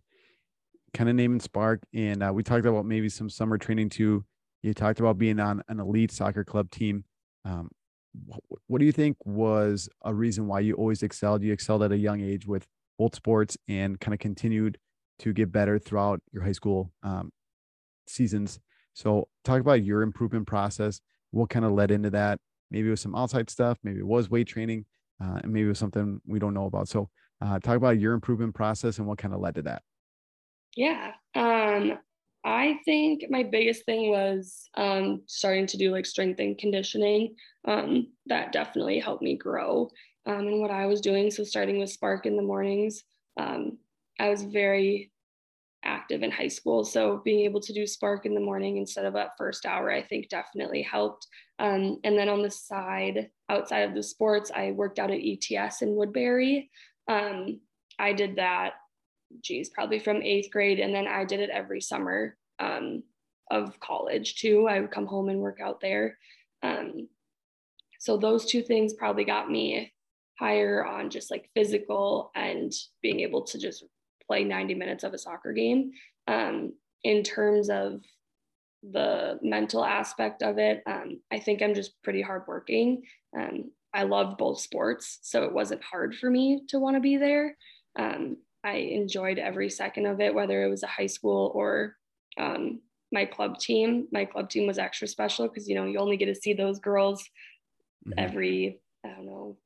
[0.93, 4.25] Kind of naming spark and uh, we talked about maybe some summer training too.
[4.63, 7.05] You talked about being on an elite soccer club team.
[7.45, 7.71] Um,
[8.67, 11.43] what do you think was a reason why you always excelled?
[11.43, 12.67] You excelled at a young age with
[12.99, 14.79] both sports and kind of continued
[15.19, 17.31] to get better throughout your high school um,
[18.07, 18.61] seasons.
[18.95, 21.01] So, talk about your improvement process.
[21.31, 22.39] What kind of led into that?
[22.71, 23.79] Maybe it was some outside stuff.
[23.83, 24.87] Maybe it was weight training,
[25.23, 26.89] uh, and maybe it was something we don't know about.
[26.89, 29.83] So, uh, talk about your improvement process and what kind of led to that.
[30.75, 31.13] Yeah.
[31.35, 31.99] Um,
[32.47, 37.35] I think my biggest thing was um, starting to do like strength and conditioning.
[37.67, 39.91] Um, that definitely helped me grow
[40.27, 41.29] um, in what I was doing.
[41.33, 43.03] So, starting with Spark in the mornings,
[43.37, 43.79] um,
[44.21, 45.11] I was very
[45.85, 46.85] active in high school.
[46.85, 50.03] So, being able to do Spark in the morning instead of that first hour, I
[50.03, 51.27] think definitely helped.
[51.59, 55.83] Um, and then on the side, outside of the sports, I worked out at ETS
[55.83, 56.71] in Woodbury.
[57.09, 57.59] Um,
[57.99, 58.75] I did that
[59.43, 60.81] geez, probably from eighth grade.
[60.81, 63.03] And then I did it every summer um,
[63.51, 64.67] of college too.
[64.69, 66.19] I would come home and work out there.
[66.63, 67.09] Um,
[67.99, 69.93] so those two things probably got me
[70.39, 72.73] higher on just like physical and
[73.03, 73.85] being able to just
[74.27, 75.93] play 90 minutes of a soccer game.
[76.29, 78.01] Um, in terms of
[78.83, 83.03] the mental aspect of it, um, I think I'm just pretty hardworking.
[83.37, 87.17] Um, I love both sports, so it wasn't hard for me to want to be
[87.17, 87.57] there.
[87.99, 91.97] Um, I enjoyed every second of it, whether it was a high school or
[92.37, 92.81] um,
[93.13, 94.09] my club team.
[94.11, 96.81] My club team was extra special because, you know, you only get to see those
[96.81, 97.23] girls
[98.07, 98.19] mm-hmm.
[98.19, 99.57] every, I don't know,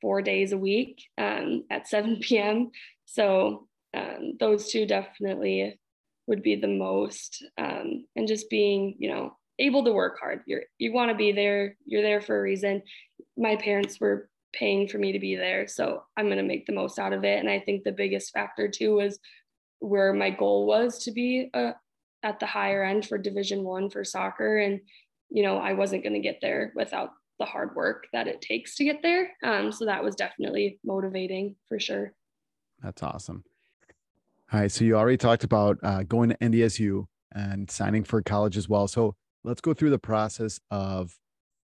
[0.00, 2.70] four days a week um, at 7 p.m.
[3.04, 5.80] So um, those two definitely
[6.28, 7.44] would be the most.
[7.58, 10.42] Um, and just being, you know, able to work hard.
[10.46, 11.76] You're, you want to be there.
[11.84, 12.82] You're there for a reason.
[13.36, 15.66] My parents were paying for me to be there.
[15.66, 17.38] So I'm going to make the most out of it.
[17.38, 19.18] And I think the biggest factor too was
[19.80, 21.72] where my goal was to be uh,
[22.22, 24.58] at the higher end for division one for soccer.
[24.58, 24.80] And,
[25.30, 28.76] you know, I wasn't going to get there without the hard work that it takes
[28.76, 29.32] to get there.
[29.42, 32.14] Um, so that was definitely motivating for sure.
[32.82, 33.44] That's awesome.
[34.52, 34.70] All right.
[34.70, 38.88] So you already talked about uh, going to NDSU and signing for college as well.
[38.88, 41.18] So let's go through the process of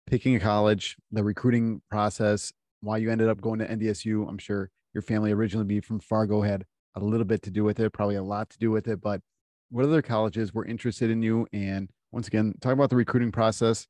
[0.05, 4.27] picking a college, the recruiting process, why you ended up going to NDSU.
[4.27, 7.79] I'm sure your family originally be from Fargo had a little bit to do with
[7.79, 9.01] it, probably a lot to do with it.
[9.01, 9.21] But
[9.69, 11.47] what other colleges were interested in you?
[11.53, 13.87] And once again, talk about the recruiting process.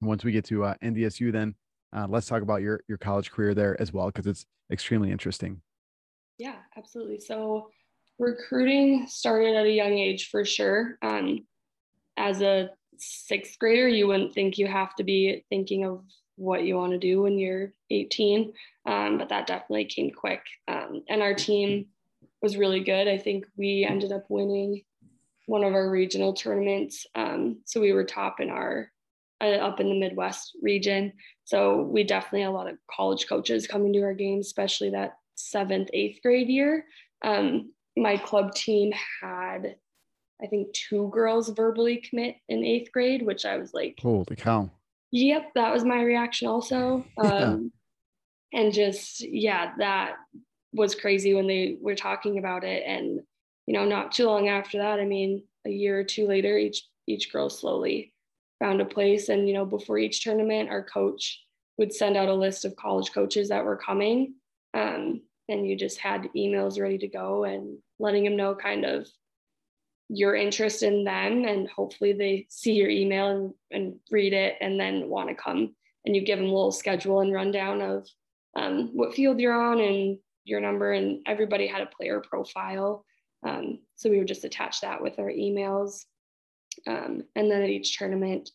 [0.00, 1.54] Once we get to uh, NDSU, then
[1.94, 5.60] uh, let's talk about your your college career there as well because it's extremely interesting.
[6.38, 7.20] Yeah, absolutely.
[7.20, 7.68] So
[8.18, 10.96] recruiting started at a young age for sure.
[11.02, 11.46] Um,
[12.16, 16.04] as a sixth grader, you wouldn't think you have to be thinking of
[16.42, 18.52] what you want to do when you're 18.
[18.84, 20.42] Um, but that definitely came quick.
[20.68, 21.86] Um, and our team
[22.42, 23.06] was really good.
[23.08, 24.82] I think we ended up winning
[25.46, 27.06] one of our regional tournaments.
[27.14, 28.90] Um, so we were top in our
[29.40, 31.12] uh, up in the Midwest region.
[31.44, 35.14] So we definitely had a lot of college coaches coming to our games, especially that
[35.34, 36.84] seventh, eighth grade year.
[37.24, 39.76] Um, my club team had,
[40.42, 44.70] I think, two girls verbally commit in eighth grade, which I was like, holy cow
[45.12, 47.04] Yep, that was my reaction also.
[47.18, 47.70] Um,
[48.52, 48.60] yeah.
[48.60, 50.16] And just, yeah, that
[50.72, 52.82] was crazy when they were talking about it.
[52.86, 53.20] And,
[53.66, 56.82] you know, not too long after that, I mean, a year or two later, each
[57.06, 58.12] each girl slowly
[58.58, 59.28] found a place.
[59.28, 61.42] And, you know, before each tournament, our coach
[61.78, 64.34] would send out a list of college coaches that were coming.
[64.74, 69.08] Um, and you just had emails ready to go and letting them know kind of
[70.14, 74.78] your interest in them and hopefully they see your email and, and read it and
[74.78, 78.06] then want to come and you give them a little schedule and rundown of
[78.54, 83.06] um, what field you're on and your number and everybody had a player profile.
[83.42, 86.04] Um, so we would just attach that with our emails.
[86.86, 88.50] Um, and then at each tournament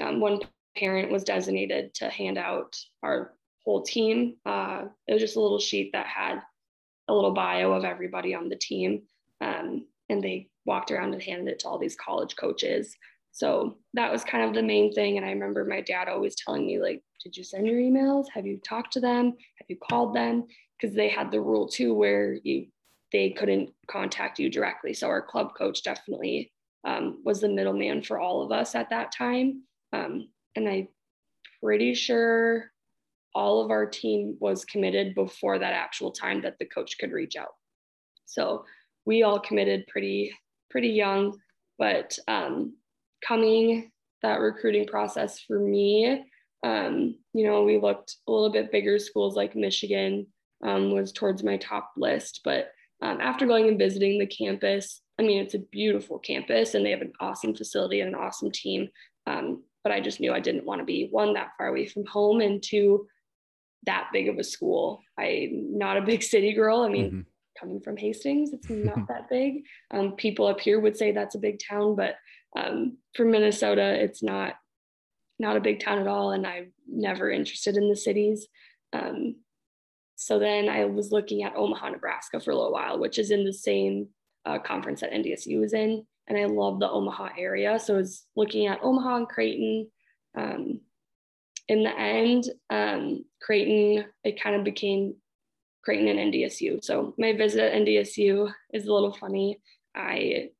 [0.00, 0.40] um, one
[0.76, 3.32] parent was designated to hand out our
[3.64, 4.36] whole team.
[4.46, 6.40] Uh, it was just a little sheet that had
[7.08, 9.02] a little bio of everybody on the team.
[9.40, 12.96] Um, and they walked around and handed it to all these college coaches.
[13.32, 15.16] So that was kind of the main thing.
[15.16, 18.26] And I remember my dad always telling me, like, did you send your emails?
[18.32, 19.26] Have you talked to them?
[19.58, 20.44] Have you called them?
[20.80, 22.66] Because they had the rule too where you
[23.12, 24.92] they couldn't contact you directly.
[24.92, 26.52] So our club coach definitely
[26.84, 29.62] um, was the middleman for all of us at that time.
[29.92, 30.88] Um, and I'm
[31.62, 32.72] pretty sure
[33.34, 37.36] all of our team was committed before that actual time that the coach could reach
[37.36, 37.54] out.
[38.26, 38.64] So
[39.06, 40.32] we all committed pretty
[40.74, 41.38] pretty young,
[41.78, 42.74] but um,
[43.24, 46.24] coming that recruiting process for me,
[46.64, 50.26] um, you know, we looked a little bit bigger schools like Michigan
[50.64, 55.22] um, was towards my top list, but um, after going and visiting the campus, I
[55.22, 58.88] mean, it's a beautiful campus and they have an awesome facility and an awesome team.
[59.28, 62.04] Um, but I just knew I didn't want to be one that far away from
[62.06, 63.06] home and two
[63.86, 65.02] that big of a school.
[65.18, 66.80] I'm not a big city girl.
[66.80, 67.20] I mean, mm-hmm.
[67.58, 69.64] Coming from Hastings, it's not that big.
[69.90, 72.16] Um, people up here would say that's a big town, but
[72.56, 74.54] um, for Minnesota, it's not
[75.38, 76.30] not a big town at all.
[76.30, 78.46] And I'm never interested in the cities.
[78.92, 79.36] Um,
[80.16, 83.44] so then I was looking at Omaha, Nebraska for a little while, which is in
[83.44, 84.08] the same
[84.46, 86.06] uh, conference that NDSU is in.
[86.28, 87.78] And I love the Omaha area.
[87.78, 89.90] So I was looking at Omaha and Creighton.
[90.36, 90.80] Um,
[91.68, 95.16] in the end, um, Creighton, it kind of became
[95.84, 96.82] Creighton and NDSU.
[96.82, 99.60] So my visit at NDSU is a little funny.
[99.94, 100.50] I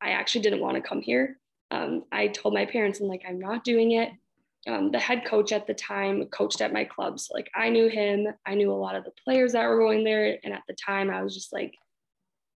[0.00, 1.38] I actually didn't want to come here.
[1.70, 4.10] Um, I told my parents, I'm like, I'm not doing it.
[4.68, 7.18] Um, the head coach at the time coached at my club.
[7.18, 8.26] So, Like I knew him.
[8.46, 10.38] I knew a lot of the players that were going there.
[10.44, 11.74] And at the time, I was just like,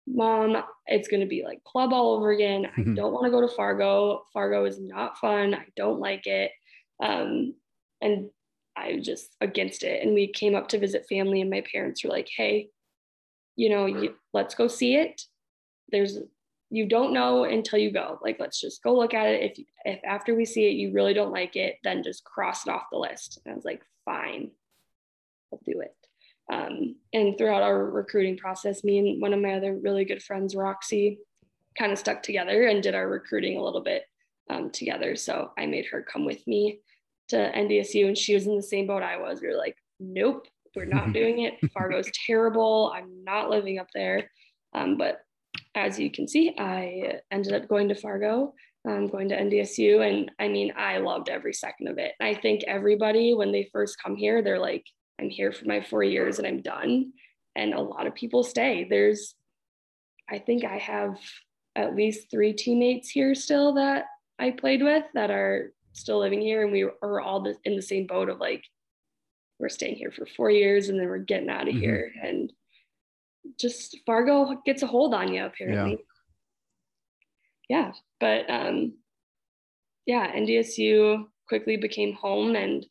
[0.06, 2.66] Mom, it's going to be like club all over again.
[2.66, 2.94] I mm-hmm.
[2.94, 4.24] don't want to go to Fargo.
[4.32, 5.54] Fargo is not fun.
[5.54, 6.52] I don't like it.
[7.02, 7.54] Um,
[8.00, 8.30] and
[8.76, 10.02] I was just against it.
[10.02, 12.68] And we came up to visit family, and my parents were like, Hey,
[13.56, 15.22] you know, you, let's go see it.
[15.90, 16.18] There's,
[16.70, 18.18] you don't know until you go.
[18.22, 19.42] Like, let's just go look at it.
[19.42, 22.70] If, if after we see it, you really don't like it, then just cross it
[22.70, 23.40] off the list.
[23.44, 24.50] And I was like, Fine,
[25.52, 25.94] I'll do it.
[26.52, 30.54] Um, and throughout our recruiting process, me and one of my other really good friends,
[30.54, 31.18] Roxy,
[31.76, 34.04] kind of stuck together and did our recruiting a little bit
[34.48, 35.16] um, together.
[35.16, 36.80] So I made her come with me
[37.28, 39.40] to NDSU, and she was in the same boat I was.
[39.40, 41.54] We were like, nope, we're not doing it.
[41.72, 42.92] Fargo's terrible.
[42.94, 44.30] I'm not living up there.
[44.74, 45.20] Um, but
[45.74, 48.54] as you can see, I ended up going to Fargo,
[48.86, 50.06] um, going to NDSU.
[50.06, 52.12] And I mean, I loved every second of it.
[52.20, 54.84] I think everybody, when they first come here, they're like,
[55.20, 57.12] I'm here for my four years and I'm done.
[57.54, 58.86] And a lot of people stay.
[58.88, 59.34] There's,
[60.28, 61.18] I think I have
[61.74, 64.04] at least three teammates here still that
[64.38, 66.62] I played with that are still living here.
[66.62, 68.64] And we are all in the same boat of like,
[69.58, 71.80] we're staying here for four years and then we're getting out of mm-hmm.
[71.80, 72.12] here.
[72.22, 72.52] And
[73.58, 75.98] just Fargo gets a hold on you, apparently.
[77.68, 77.78] Yeah.
[77.86, 77.92] yeah.
[78.20, 78.94] But um,
[80.04, 82.84] yeah, NDSU quickly became home and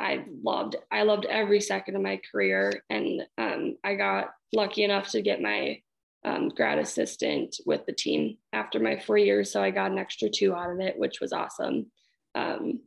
[0.00, 5.08] I loved I loved every second of my career, and um, I got lucky enough
[5.10, 5.80] to get my
[6.24, 9.52] um, grad assistant with the team after my four years.
[9.52, 11.86] So I got an extra two out of it, which was awesome.
[12.34, 12.80] Um,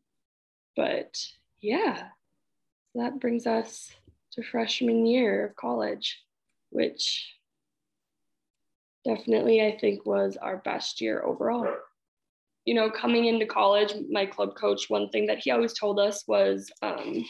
[0.75, 1.17] but
[1.61, 2.09] yeah,
[2.95, 3.91] that brings us
[4.33, 6.19] to freshman year of college,
[6.69, 7.25] which
[9.05, 11.73] definitely I think was our best year overall.
[12.65, 16.25] You know, coming into college, my club coach, one thing that he always told us
[16.27, 17.25] was um,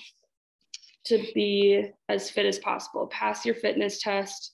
[1.05, 4.53] to be as fit as possible, pass your fitness test,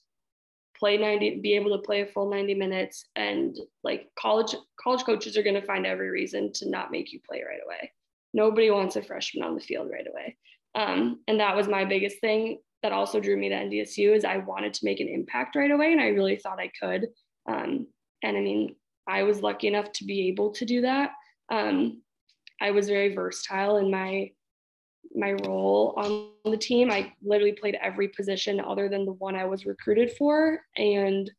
[0.84, 3.06] play 90, be able to play a full 90 minutes.
[3.16, 7.20] And like college, college coaches are going to find every reason to not make you
[7.26, 7.90] play right away.
[8.34, 10.36] Nobody wants a freshman on the field right away.
[10.74, 14.36] Um, and that was my biggest thing that also drew me to NDSU is I
[14.36, 15.90] wanted to make an impact right away.
[15.90, 17.06] And I really thought I could.
[17.48, 17.86] Um,
[18.22, 18.76] and I mean,
[19.08, 21.12] I was lucky enough to be able to do that.
[21.50, 22.02] Um,
[22.60, 24.32] I was very versatile in my
[25.14, 26.90] my role on the team.
[26.90, 31.30] I literally played every position other than the one I was recruited for and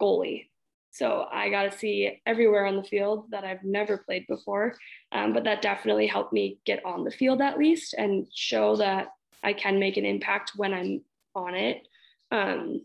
[0.00, 0.48] goalie.
[0.90, 4.76] So I got to see everywhere on the field that I've never played before.
[5.10, 9.08] Um, but that definitely helped me get on the field at least and show that
[9.42, 11.00] I can make an impact when I'm
[11.34, 11.86] on it.
[12.30, 12.82] Um,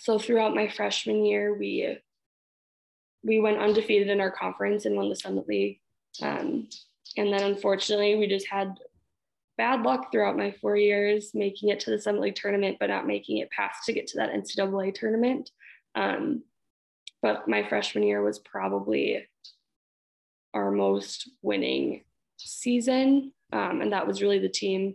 [0.00, 1.98] so throughout my freshman year, we
[3.24, 5.78] we went undefeated in our conference and won the Summit League.
[6.20, 6.68] Um,
[7.16, 8.78] and then unfortunately, we just had
[9.58, 13.06] bad luck throughout my four years, making it to the Summit League tournament, but not
[13.06, 15.50] making it past to get to that NCAA tournament.
[15.94, 16.42] Um,
[17.20, 19.26] but my freshman year was probably
[20.54, 22.04] our most winning
[22.38, 23.32] season.
[23.52, 24.94] Um, and that was really the team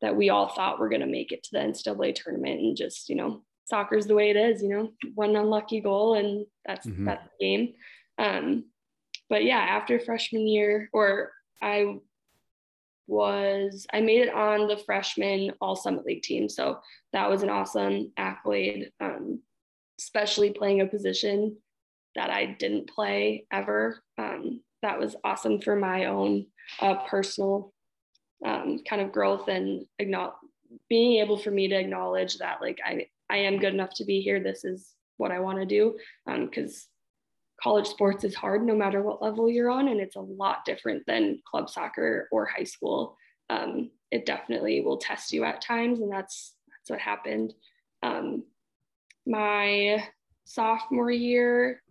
[0.00, 3.08] that we all thought were going to make it to the NCAA tournament and just,
[3.08, 7.06] you know, soccer's the way it is, you know, one unlucky goal and that's mm-hmm.
[7.06, 7.74] that's the game.
[8.18, 8.64] Um,
[9.28, 11.96] but yeah, after freshman year, or I
[13.06, 16.48] was I made it on the freshman all summit league team.
[16.48, 16.78] So
[17.12, 19.40] that was an awesome accolade, um,
[19.98, 21.56] especially playing a position
[22.14, 24.02] that I didn't play ever.
[24.18, 26.46] Um, that was awesome for my own
[26.80, 27.72] uh, personal
[28.44, 29.86] um, kind of growth and
[30.88, 34.20] being able for me to acknowledge that like I, I am good enough to be
[34.20, 34.40] here.
[34.40, 35.96] This is what I want to do.
[36.26, 36.93] Because um,
[37.64, 41.02] college sports is hard no matter what level you're on, and it's a lot different
[41.06, 43.16] than club soccer or high school.
[43.48, 47.54] Um, it definitely will test you at times, and that's that's what happened.
[48.02, 48.44] Um,
[49.26, 50.04] my
[50.44, 51.82] sophomore year,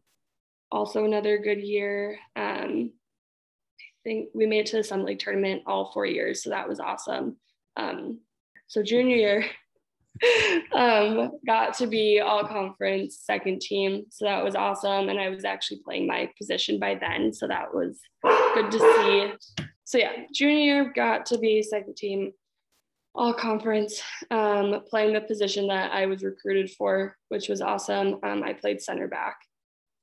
[0.71, 2.19] also another good year.
[2.35, 2.91] Um,
[3.79, 6.69] I think we made it to the Summit League tournament all four years, so that
[6.69, 7.37] was awesome.
[7.77, 8.19] Um,
[8.67, 9.45] so junior year,
[10.73, 14.05] um, got to be all conference second team.
[14.09, 15.09] So that was awesome.
[15.09, 17.33] And I was actually playing my position by then.
[17.33, 17.99] So that was
[18.53, 19.63] good to see.
[19.83, 22.33] So yeah, junior got to be second team
[23.15, 24.01] all conference,
[24.31, 28.17] um, playing the position that I was recruited for, which was awesome.
[28.23, 29.37] Um, I played center back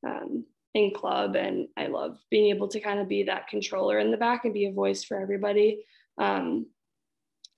[0.07, 0.45] um,
[0.75, 4.17] in club, and I love being able to kind of be that controller in the
[4.17, 5.85] back and be a voice for everybody.
[6.19, 6.67] Um,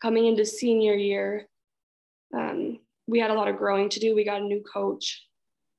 [0.01, 1.49] coming into senior year,
[2.37, 4.15] um, we had a lot of growing to do.
[4.15, 5.27] We got a new coach,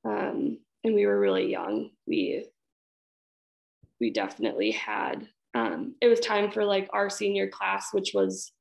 [0.04, 1.90] um, and we were really young.
[2.06, 2.46] We
[4.00, 5.26] we definitely had.
[5.54, 8.52] Um, it was time for like our senior class, which was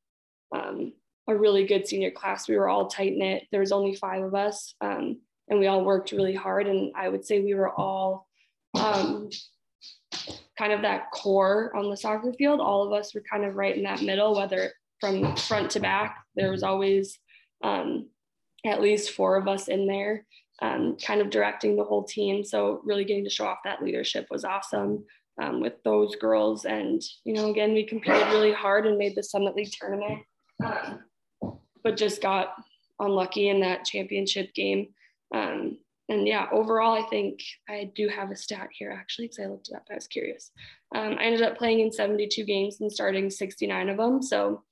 [0.55, 0.93] um,
[1.27, 2.47] a really good senior class.
[2.47, 3.43] We were all tight knit.
[3.51, 5.19] There was only five of us, um,
[5.49, 6.67] and we all worked really hard.
[6.67, 8.27] And I would say we were all
[8.75, 9.29] um,
[10.57, 12.59] kind of that core on the soccer field.
[12.59, 16.17] All of us were kind of right in that middle, whether from front to back.
[16.35, 17.17] There was always
[17.63, 18.09] um,
[18.65, 20.25] at least four of us in there,
[20.61, 22.43] um, kind of directing the whole team.
[22.43, 25.05] So really getting to show off that leadership was awesome
[25.41, 26.65] um, with those girls.
[26.65, 30.21] And you know, again, we competed really hard and made the Summit League tournament,
[30.63, 30.99] um,
[31.83, 32.53] but just got
[32.99, 34.89] unlucky in that championship game.
[35.33, 35.77] Um,
[36.09, 39.69] and yeah, overall, I think I do have a stat here actually because I looked
[39.69, 39.87] it up.
[39.89, 40.51] I was curious.
[40.93, 44.21] Um, I ended up playing in 72 games and starting 69 of them.
[44.21, 44.63] So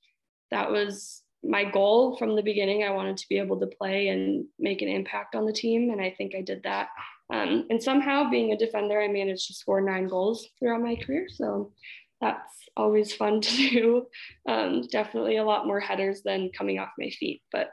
[0.51, 2.83] that was my goal from the beginning.
[2.83, 6.01] I wanted to be able to play and make an impact on the team, and
[6.01, 6.89] I think I did that.
[7.31, 11.27] Um, and somehow, being a defender, I managed to score nine goals throughout my career.
[11.29, 11.71] So
[12.19, 14.07] that's always fun to do.
[14.47, 17.71] Um, definitely a lot more headers than coming off my feet, but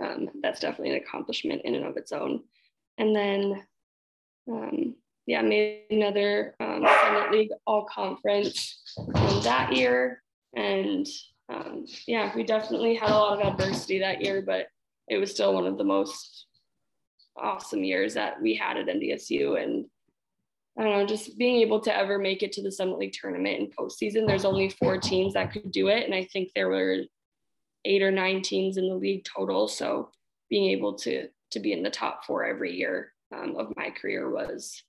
[0.00, 2.42] um, that's definitely an accomplishment in and of its own.
[2.98, 3.62] And then,
[4.50, 4.94] um,
[5.26, 8.82] yeah, made another um, Summit League All Conference
[9.42, 10.22] that year,
[10.54, 11.06] and
[11.48, 14.66] um, yeah, we definitely had a lot of adversity that year, but
[15.08, 16.46] it was still one of the most
[17.36, 19.62] awesome years that we had at NDSU.
[19.62, 19.86] And
[20.78, 23.60] I don't know, just being able to ever make it to the Summit League tournament
[23.60, 26.04] in postseason, there's only four teams that could do it.
[26.04, 27.02] And I think there were
[27.84, 29.68] eight or nine teams in the league total.
[29.68, 30.10] So
[30.50, 34.28] being able to to be in the top four every year um, of my career
[34.30, 34.82] was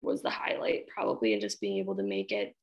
[0.00, 2.54] was the highlight probably and just being able to make it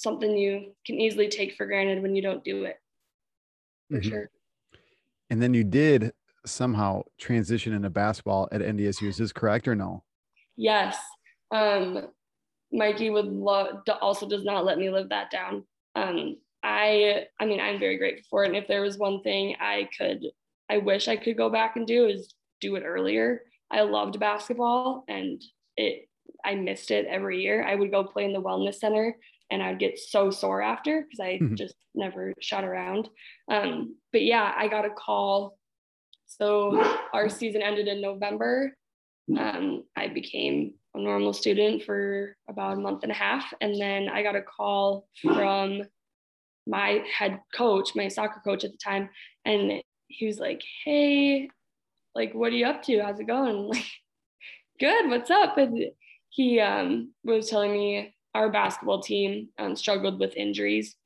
[0.00, 2.76] something you can easily take for granted when you don't do it.
[3.90, 4.08] For mm-hmm.
[4.08, 4.30] sure.
[5.28, 6.12] And then you did
[6.46, 9.08] somehow transition into basketball at NDSU.
[9.08, 10.02] Is this correct or no?
[10.56, 10.96] Yes.
[11.50, 12.08] Um,
[12.72, 15.64] Mikey would love also does not let me live that down.
[15.94, 18.48] Um, I I mean I'm very grateful for it.
[18.48, 20.24] And if there was one thing I could
[20.70, 23.42] I wish I could go back and do is do it earlier.
[23.70, 25.42] I loved basketball and
[25.76, 26.08] it
[26.44, 27.64] I missed it every year.
[27.66, 29.16] I would go play in the wellness center
[29.50, 31.54] and I'd get so sore after because I mm-hmm.
[31.54, 33.08] just never shot around.
[33.50, 35.56] Um, but yeah, I got a call.
[36.26, 38.76] So our season ended in November.
[39.36, 43.52] Um, I became a normal student for about a month and a half.
[43.60, 45.82] And then I got a call from
[46.66, 49.08] my head coach, my soccer coach at the time.
[49.44, 51.48] And he was like, Hey,
[52.14, 53.00] like, what are you up to?
[53.00, 53.72] How's it going?
[53.74, 53.86] Like,
[54.80, 55.58] good, what's up?
[55.58, 55.78] And
[56.30, 60.96] he um, was telling me our basketball team um, struggled with injuries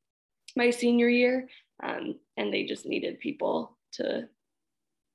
[0.57, 1.49] my senior year,
[1.83, 4.29] um, and they just needed people to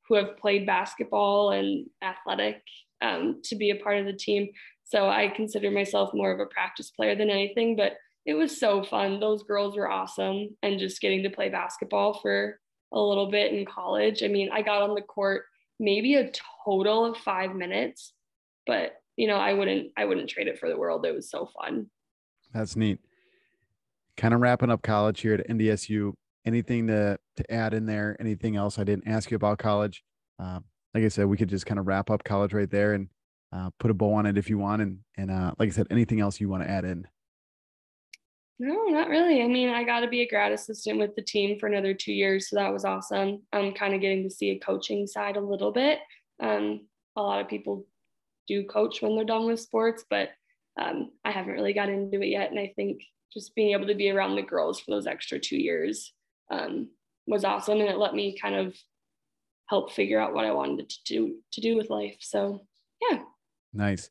[0.07, 2.63] who have played basketball and athletic
[3.01, 4.49] um, to be a part of the team.
[4.83, 7.93] So I consider myself more of a practice player than anything, but
[8.25, 9.19] it was so fun.
[9.19, 12.59] Those girls were awesome, and just getting to play basketball for
[12.91, 14.23] a little bit in college.
[14.23, 15.43] I mean, I got on the court
[15.79, 16.31] maybe a
[16.65, 18.13] total of five minutes,
[18.65, 21.05] but you know, I wouldn't I wouldn't trade it for the world.
[21.05, 21.87] It was so fun.
[22.53, 22.99] That's neat.
[24.17, 26.13] Kind of wrapping up college here at NDSU.
[26.45, 28.17] Anything to to add in there?
[28.19, 30.03] Anything else I didn't ask you about college?
[30.39, 32.93] Um, like I said, we could just kind of wrap up college right there.
[32.93, 33.09] And
[33.51, 34.81] uh, put a bow on it if you want.
[34.81, 37.07] And, and uh, like I said, anything else you want to add in?
[38.59, 39.41] No, not really.
[39.41, 42.11] I mean, I got to be a grad assistant with the team for another two
[42.11, 42.49] years.
[42.49, 43.41] So that was awesome.
[43.53, 45.99] I'm kind of getting to see a coaching side a little bit.
[46.41, 47.85] Um, a lot of people
[48.47, 50.29] do coach when they're done with sports, but
[50.79, 52.51] um, I haven't really got into it yet.
[52.51, 53.01] And I think
[53.33, 56.13] just being able to be around the girls for those extra two years
[56.49, 56.89] um,
[57.27, 57.79] was awesome.
[57.79, 58.75] And it let me kind of
[59.67, 62.17] help figure out what I wanted to do to do with life.
[62.19, 62.65] So
[63.09, 63.19] yeah.
[63.73, 64.09] Nice.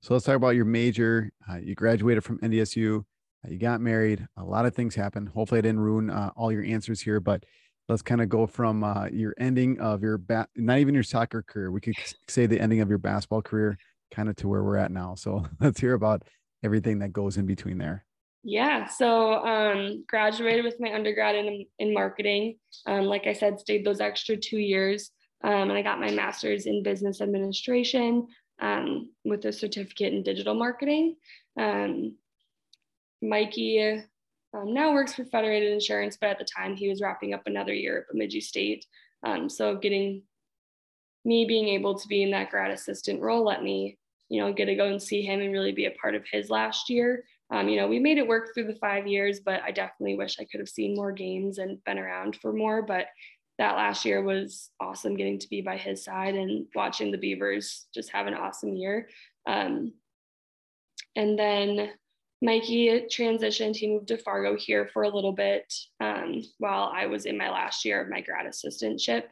[0.00, 1.30] So let's talk about your major.
[1.50, 3.00] Uh, you graduated from NDSU.
[3.00, 4.26] Uh, you got married.
[4.38, 5.28] A lot of things happened.
[5.28, 7.44] Hopefully, I didn't ruin uh, all your answers here, but
[7.88, 11.42] let's kind of go from uh, your ending of your bat, not even your soccer
[11.42, 11.70] career.
[11.70, 11.94] We could
[12.28, 13.78] say the ending of your basketball career,
[14.10, 15.14] kind of to where we're at now.
[15.14, 16.22] So let's hear about
[16.62, 18.04] everything that goes in between there.
[18.46, 22.58] Yeah, so um, graduated with my undergrad in in marketing.
[22.86, 25.10] Um, like I said, stayed those extra two years,
[25.42, 28.26] um, and I got my master's in business administration
[28.60, 31.16] um, with a certificate in digital marketing.
[31.58, 32.16] Um,
[33.22, 34.02] Mikey
[34.52, 37.72] um, now works for Federated Insurance, but at the time he was wrapping up another
[37.72, 38.84] year at Bemidji State.
[39.24, 40.22] Um so getting
[41.24, 43.98] me being able to be in that grad assistant role let me,
[44.28, 46.50] you know, get to go and see him and really be a part of his
[46.50, 47.24] last year.
[47.50, 50.38] Um, you know, we made it work through the five years, but I definitely wish
[50.38, 52.82] I could have seen more games and been around for more.
[52.82, 53.06] But
[53.58, 57.86] that last year was awesome getting to be by his side and watching the Beavers
[57.94, 59.08] just have an awesome year.
[59.46, 59.92] Um,
[61.14, 61.90] and then
[62.42, 63.76] Mikey transitioned.
[63.76, 67.50] He moved to Fargo here for a little bit um, while I was in my
[67.50, 69.24] last year of my grad assistantship.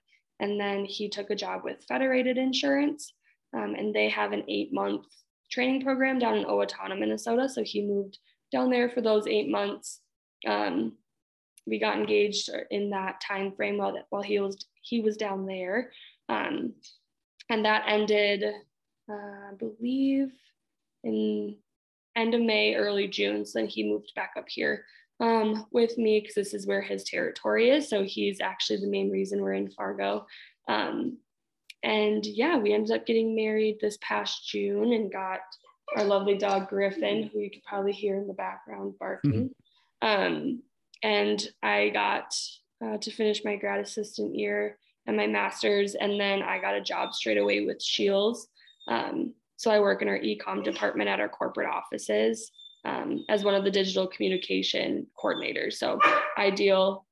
[0.42, 3.14] And then he took a job with Federated Insurance,
[3.56, 5.06] um, and they have an eight month
[5.52, 7.48] training program down in Owatonna, Minnesota.
[7.48, 8.18] So he moved
[8.50, 10.00] down there for those eight months.
[10.44, 10.94] Um,
[11.64, 15.92] we got engaged in that time frame while while he was he was down there,
[16.28, 16.72] um,
[17.48, 18.42] and that ended,
[19.08, 20.32] uh, I believe,
[21.04, 21.56] in
[22.16, 23.46] end of May, early June.
[23.46, 24.84] So then he moved back up here
[25.22, 27.88] um, with me because this is where his territory is.
[27.88, 30.26] So he's actually the main reason we're in Fargo.
[30.68, 31.18] Um,
[31.84, 35.40] and yeah, we ended up getting married this past June and got
[35.96, 39.50] our lovely dog Griffin, who you could probably hear in the background barking.
[40.02, 40.34] Mm-hmm.
[40.36, 40.62] Um,
[41.04, 42.34] and I got
[42.84, 46.80] uh, to finish my grad assistant year and my master's, and then I got a
[46.80, 48.48] job straight away with Scheels.
[48.88, 52.50] Um, so I work in our ecom department at our corporate offices
[52.84, 55.74] um, as one of the digital communication coordinators.
[55.74, 55.98] So
[56.36, 57.06] I deal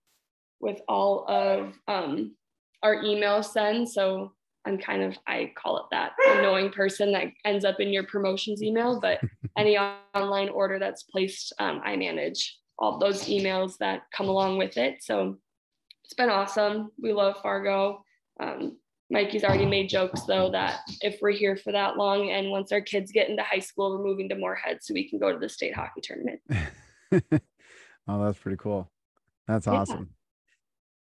[0.61, 2.35] with all of um,
[2.83, 3.95] our email sends.
[3.95, 4.33] So
[4.67, 8.63] I'm kind of, I call it that annoying person that ends up in your promotions
[8.63, 9.21] email, but
[9.57, 14.77] any online order that's placed, um, I manage all those emails that come along with
[14.77, 15.03] it.
[15.03, 15.39] So
[16.05, 16.91] it's been awesome.
[17.01, 18.05] We love Fargo.
[18.41, 18.79] Um,
[19.11, 22.81] Mikey's already made jokes though that if we're here for that long and once our
[22.81, 25.49] kids get into high school, we're moving to Moorhead so we can go to the
[25.49, 26.41] state hockey tournament.
[28.09, 28.91] oh, that's pretty cool.
[29.49, 30.11] That's awesome.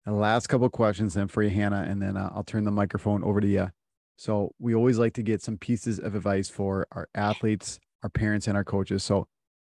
[0.06, 3.22] The last couple questions then for you, Hannah, and then uh, I'll turn the microphone
[3.22, 3.70] over to you.
[4.16, 8.48] So we always like to get some pieces of advice for our athletes, our parents,
[8.48, 9.04] and our coaches.
[9.04, 9.28] So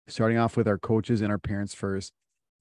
[0.08, 2.12] starting off with our coaches and our parents first.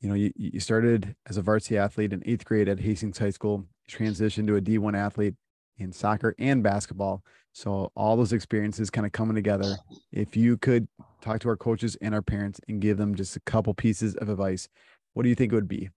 [0.01, 3.31] You know, you, you started as a varsity athlete in eighth grade at Hastings High
[3.31, 5.35] School, transitioned to a D1 athlete
[5.79, 7.23] in soccer and basketball.
[7.53, 9.77] So all those experiences kind of coming together.
[10.11, 10.87] If you could
[11.21, 14.29] talk to our coaches and our parents and give them just a couple pieces of
[14.29, 14.69] advice,
[15.13, 15.89] what do you think it would be?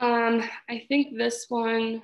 [0.00, 2.02] Um, I think this one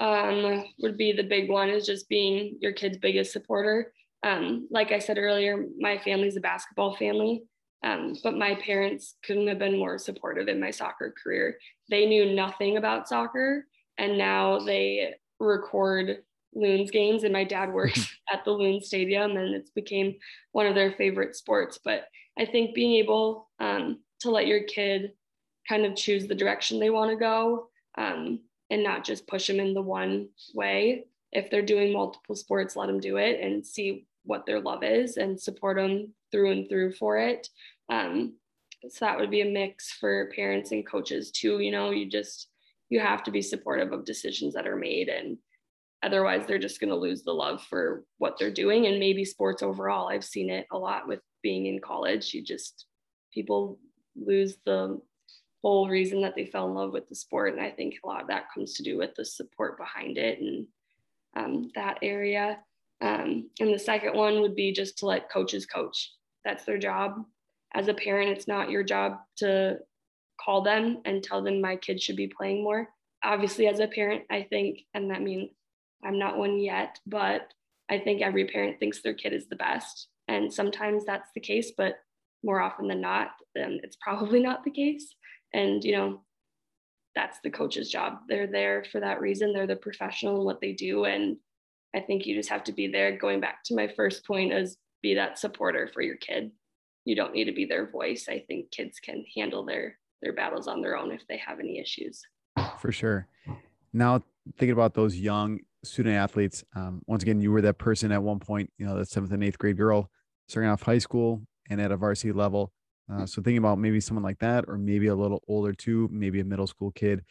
[0.00, 3.92] um, would be the big one is just being your kid's biggest supporter.
[4.22, 7.42] Um, like I said earlier, my family's a basketball family,
[7.84, 11.58] um, but my parents couldn't have been more supportive in my soccer career.
[11.90, 16.22] They knew nothing about soccer, and now they record
[16.54, 20.16] Loons games, and my dad works at the Loon Stadium, and it's became
[20.52, 21.78] one of their favorite sports.
[21.82, 22.04] But
[22.38, 25.12] I think being able um, to let your kid
[25.68, 29.60] kind of choose the direction they want to go um, and not just push them
[29.60, 31.04] in the one way.
[31.32, 35.16] If they're doing multiple sports, let them do it and see what their love is
[35.16, 37.48] and support them through and through for it.
[37.90, 38.34] Um,
[38.88, 41.58] so that would be a mix for parents and coaches too.
[41.58, 42.48] You know, you just
[42.90, 45.38] you have to be supportive of decisions that are made and
[46.02, 49.62] otherwise they're just going to lose the love for what they're doing and maybe sports
[49.62, 52.86] overall i've seen it a lot with being in college you just
[53.32, 53.78] people
[54.16, 55.00] lose the
[55.62, 57.54] whole reason that they fell in love with the sport.
[57.54, 60.40] And I think a lot of that comes to do with the support behind it
[60.40, 60.66] and
[61.36, 62.58] um, that area.
[63.00, 66.12] Um, and the second one would be just to let coaches coach.
[66.44, 67.24] That's their job.
[67.74, 69.78] As a parent, it's not your job to
[70.42, 72.88] call them and tell them my kid should be playing more.
[73.24, 75.50] Obviously, as a parent, I think, and that means
[76.04, 77.52] I'm not one yet, but
[77.90, 80.08] I think every parent thinks their kid is the best.
[80.28, 81.96] And sometimes that's the case, but
[82.44, 85.14] more often than not, then it's probably not the case.
[85.52, 86.20] And, you know,
[87.14, 88.18] that's the coach's job.
[88.28, 89.52] They're there for that reason.
[89.52, 91.04] They're the professional in what they do.
[91.04, 91.38] And
[91.96, 93.16] I think you just have to be there.
[93.16, 96.52] Going back to my first point, is be that supporter for your kid.
[97.04, 98.26] You don't need to be their voice.
[98.28, 101.78] I think kids can handle their their battles on their own if they have any
[101.78, 102.22] issues.
[102.80, 103.26] For sure.
[103.92, 104.22] Now
[104.58, 108.38] thinking about those young student athletes, um, once again, you were that person at one
[108.38, 110.10] point, you know, that seventh and eighth grade girl
[110.48, 112.72] starting off high school and at a varsity level.
[113.10, 116.40] Uh, so thinking about maybe someone like that, or maybe a little older too, maybe
[116.40, 117.24] a middle school kid,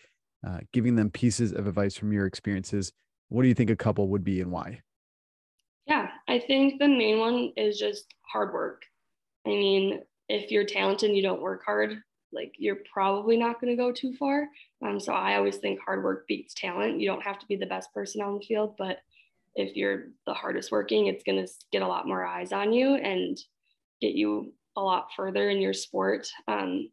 [0.48, 2.92] uh, giving them pieces of advice from your experiences.
[3.30, 4.82] What do you think a couple would be and why?
[5.86, 8.84] Yeah, I think the main one is just hard work.
[9.46, 12.02] I mean, if you're talented and you don't work hard,
[12.34, 14.48] like you're probably not going to go too far.
[14.86, 17.00] Um, so I always think hard work beats talent.
[17.00, 19.00] You don't have to be the best person on the field, but
[19.56, 22.96] if you're the hardest working, it's going to get a lot more eyes on you
[22.96, 23.38] and
[24.02, 26.28] get you a lot further in your sport.
[26.48, 26.90] Um,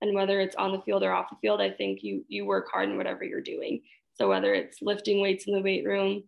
[0.00, 2.66] and whether it's on the field or off the field, I think you you work
[2.72, 3.82] hard in whatever you're doing.
[4.14, 6.24] So whether it's lifting weights in the weight room,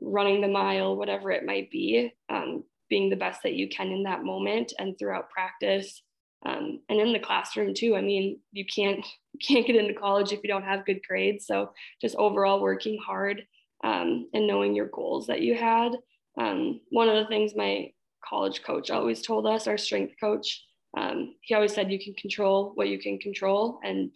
[0.00, 4.04] running the mile, whatever it might be, um, being the best that you can in
[4.04, 6.02] that moment and throughout practice,
[6.46, 7.96] um, and in the classroom too.
[7.96, 11.46] I mean, you can't you can't get into college if you don't have good grades.
[11.46, 13.44] So just overall working hard
[13.84, 15.92] um, and knowing your goals that you had.
[16.38, 17.90] Um, one of the things my
[18.24, 20.64] college coach always told us, our strength coach,
[20.96, 24.10] um, he always said you can control what you can control, and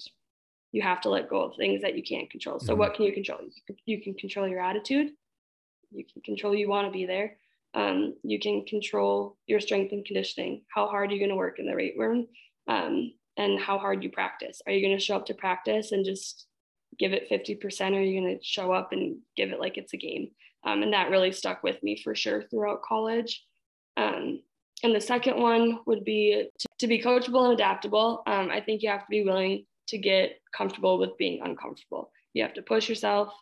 [0.70, 2.61] you have to let go of things that you can't control.
[2.61, 2.79] So mm-hmm.
[2.79, 3.41] what can you control?
[3.43, 5.11] You can, you can control your attitude.
[5.91, 7.37] You can control you want to be there
[7.75, 10.62] um, you can control your strength and conditioning.
[10.75, 12.27] How hard are you going to work in the weight room?
[12.68, 14.61] Um, and how hard you practice.
[14.66, 16.47] Are you going to show up to practice and just
[16.99, 17.93] give it 50%?
[17.93, 20.29] Or are you going to show up and give it like it's a game?
[20.64, 23.43] Um, and that really stuck with me for sure throughout college.
[23.97, 24.41] Um,
[24.83, 28.23] and the second one would be to, to be coachable and adaptable.
[28.27, 32.11] Um, I think you have to be willing to get comfortable with being uncomfortable.
[32.35, 33.33] You have to push yourself.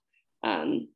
[0.43, 0.89] Um,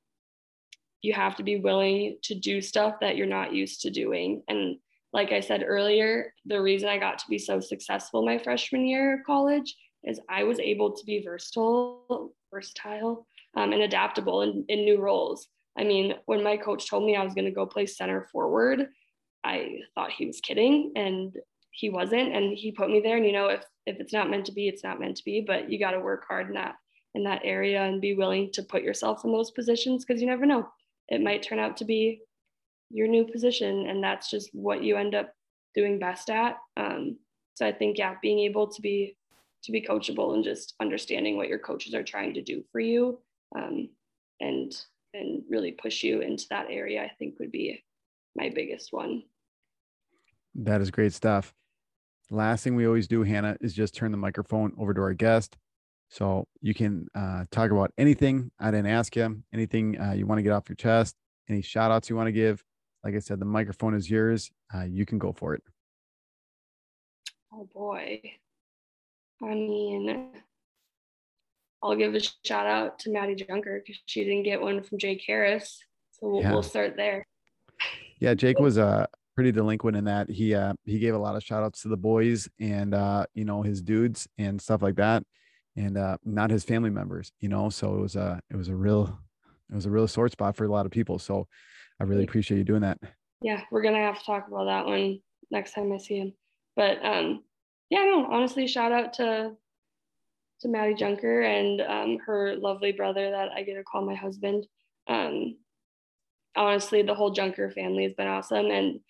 [1.04, 4.42] you have to be willing to do stuff that you're not used to doing.
[4.48, 4.78] And
[5.12, 9.18] like I said earlier, the reason I got to be so successful my freshman year
[9.18, 14.86] of college is I was able to be versatile, versatile, um, and adaptable in, in
[14.86, 15.46] new roles.
[15.78, 18.88] I mean, when my coach told me I was going to go play center forward,
[19.44, 21.34] I thought he was kidding, and
[21.70, 22.34] he wasn't.
[22.34, 23.16] And he put me there.
[23.16, 25.44] And you know, if if it's not meant to be, it's not meant to be.
[25.46, 26.76] But you got to work hard in that
[27.14, 30.46] in that area and be willing to put yourself in those positions because you never
[30.46, 30.66] know
[31.08, 32.20] it might turn out to be
[32.90, 35.32] your new position and that's just what you end up
[35.74, 36.56] doing best at.
[36.76, 37.18] Um,
[37.54, 39.16] so i think yeah being able to be
[39.62, 43.18] to be coachable and just understanding what your coaches are trying to do for you
[43.56, 43.88] um,
[44.40, 44.76] and
[45.14, 47.82] and really push you into that area i think would be
[48.36, 49.22] my biggest one.
[50.56, 51.54] That is great stuff.
[52.30, 55.56] Last thing we always do hannah is just turn the microphone over to our guest
[56.08, 60.38] so you can uh, talk about anything I didn't ask you, anything uh, you want
[60.38, 61.16] to get off your chest,
[61.48, 62.62] any shout outs you want to give.
[63.02, 64.50] Like I said, the microphone is yours.
[64.74, 65.62] Uh, you can go for it.
[67.52, 68.20] Oh boy.
[69.42, 70.28] I mean,
[71.82, 75.22] I'll give a shout out to Maddie Junker because she didn't get one from Jake
[75.26, 75.80] Harris.
[76.12, 76.52] So we'll, yeah.
[76.52, 77.26] we'll start there.
[78.20, 81.42] Yeah, Jake was uh, pretty delinquent in that he uh, he gave a lot of
[81.42, 85.24] shout outs to the boys and uh, you know his dudes and stuff like that
[85.76, 87.68] and uh, not his family members, you know.
[87.70, 89.18] So it was a it was a real
[89.70, 91.18] it was a real sore spot for a lot of people.
[91.18, 91.46] So
[92.00, 92.98] I really appreciate you doing that.
[93.42, 95.20] Yeah, we're gonna have to talk about that one
[95.50, 96.32] next time I see him.
[96.76, 97.44] But um,
[97.90, 99.52] yeah, no, honestly, shout out to
[100.60, 104.66] to Maddie Junker and um, her lovely brother that I get to call my husband.
[105.08, 105.56] Um,
[106.56, 109.00] honestly, the whole Junker family has been awesome, and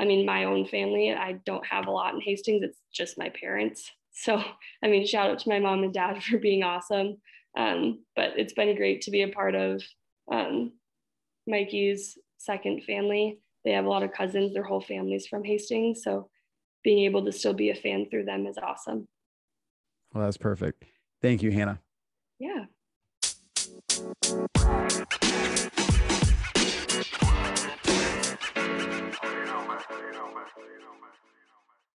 [0.00, 1.12] I mean, my own family.
[1.12, 2.62] I don't have a lot in Hastings.
[2.62, 3.90] It's just my parents.
[4.14, 4.40] So,
[4.82, 7.18] I mean, shout out to my mom and dad for being awesome.
[7.56, 9.82] Um, but it's been great to be a part of
[10.32, 10.72] um,
[11.46, 13.38] Mikey's second family.
[13.64, 16.02] They have a lot of cousins, their whole family's from Hastings.
[16.02, 16.28] So,
[16.82, 19.08] being able to still be a fan through them is awesome.
[20.12, 20.84] Well, that's perfect.
[21.22, 21.80] Thank you, Hannah.
[22.38, 22.66] Yeah.
[24.04, 24.20] You
[29.46, 29.80] know, man.
[29.90, 30.46] You know, man.
[30.58, 31.23] You know, man.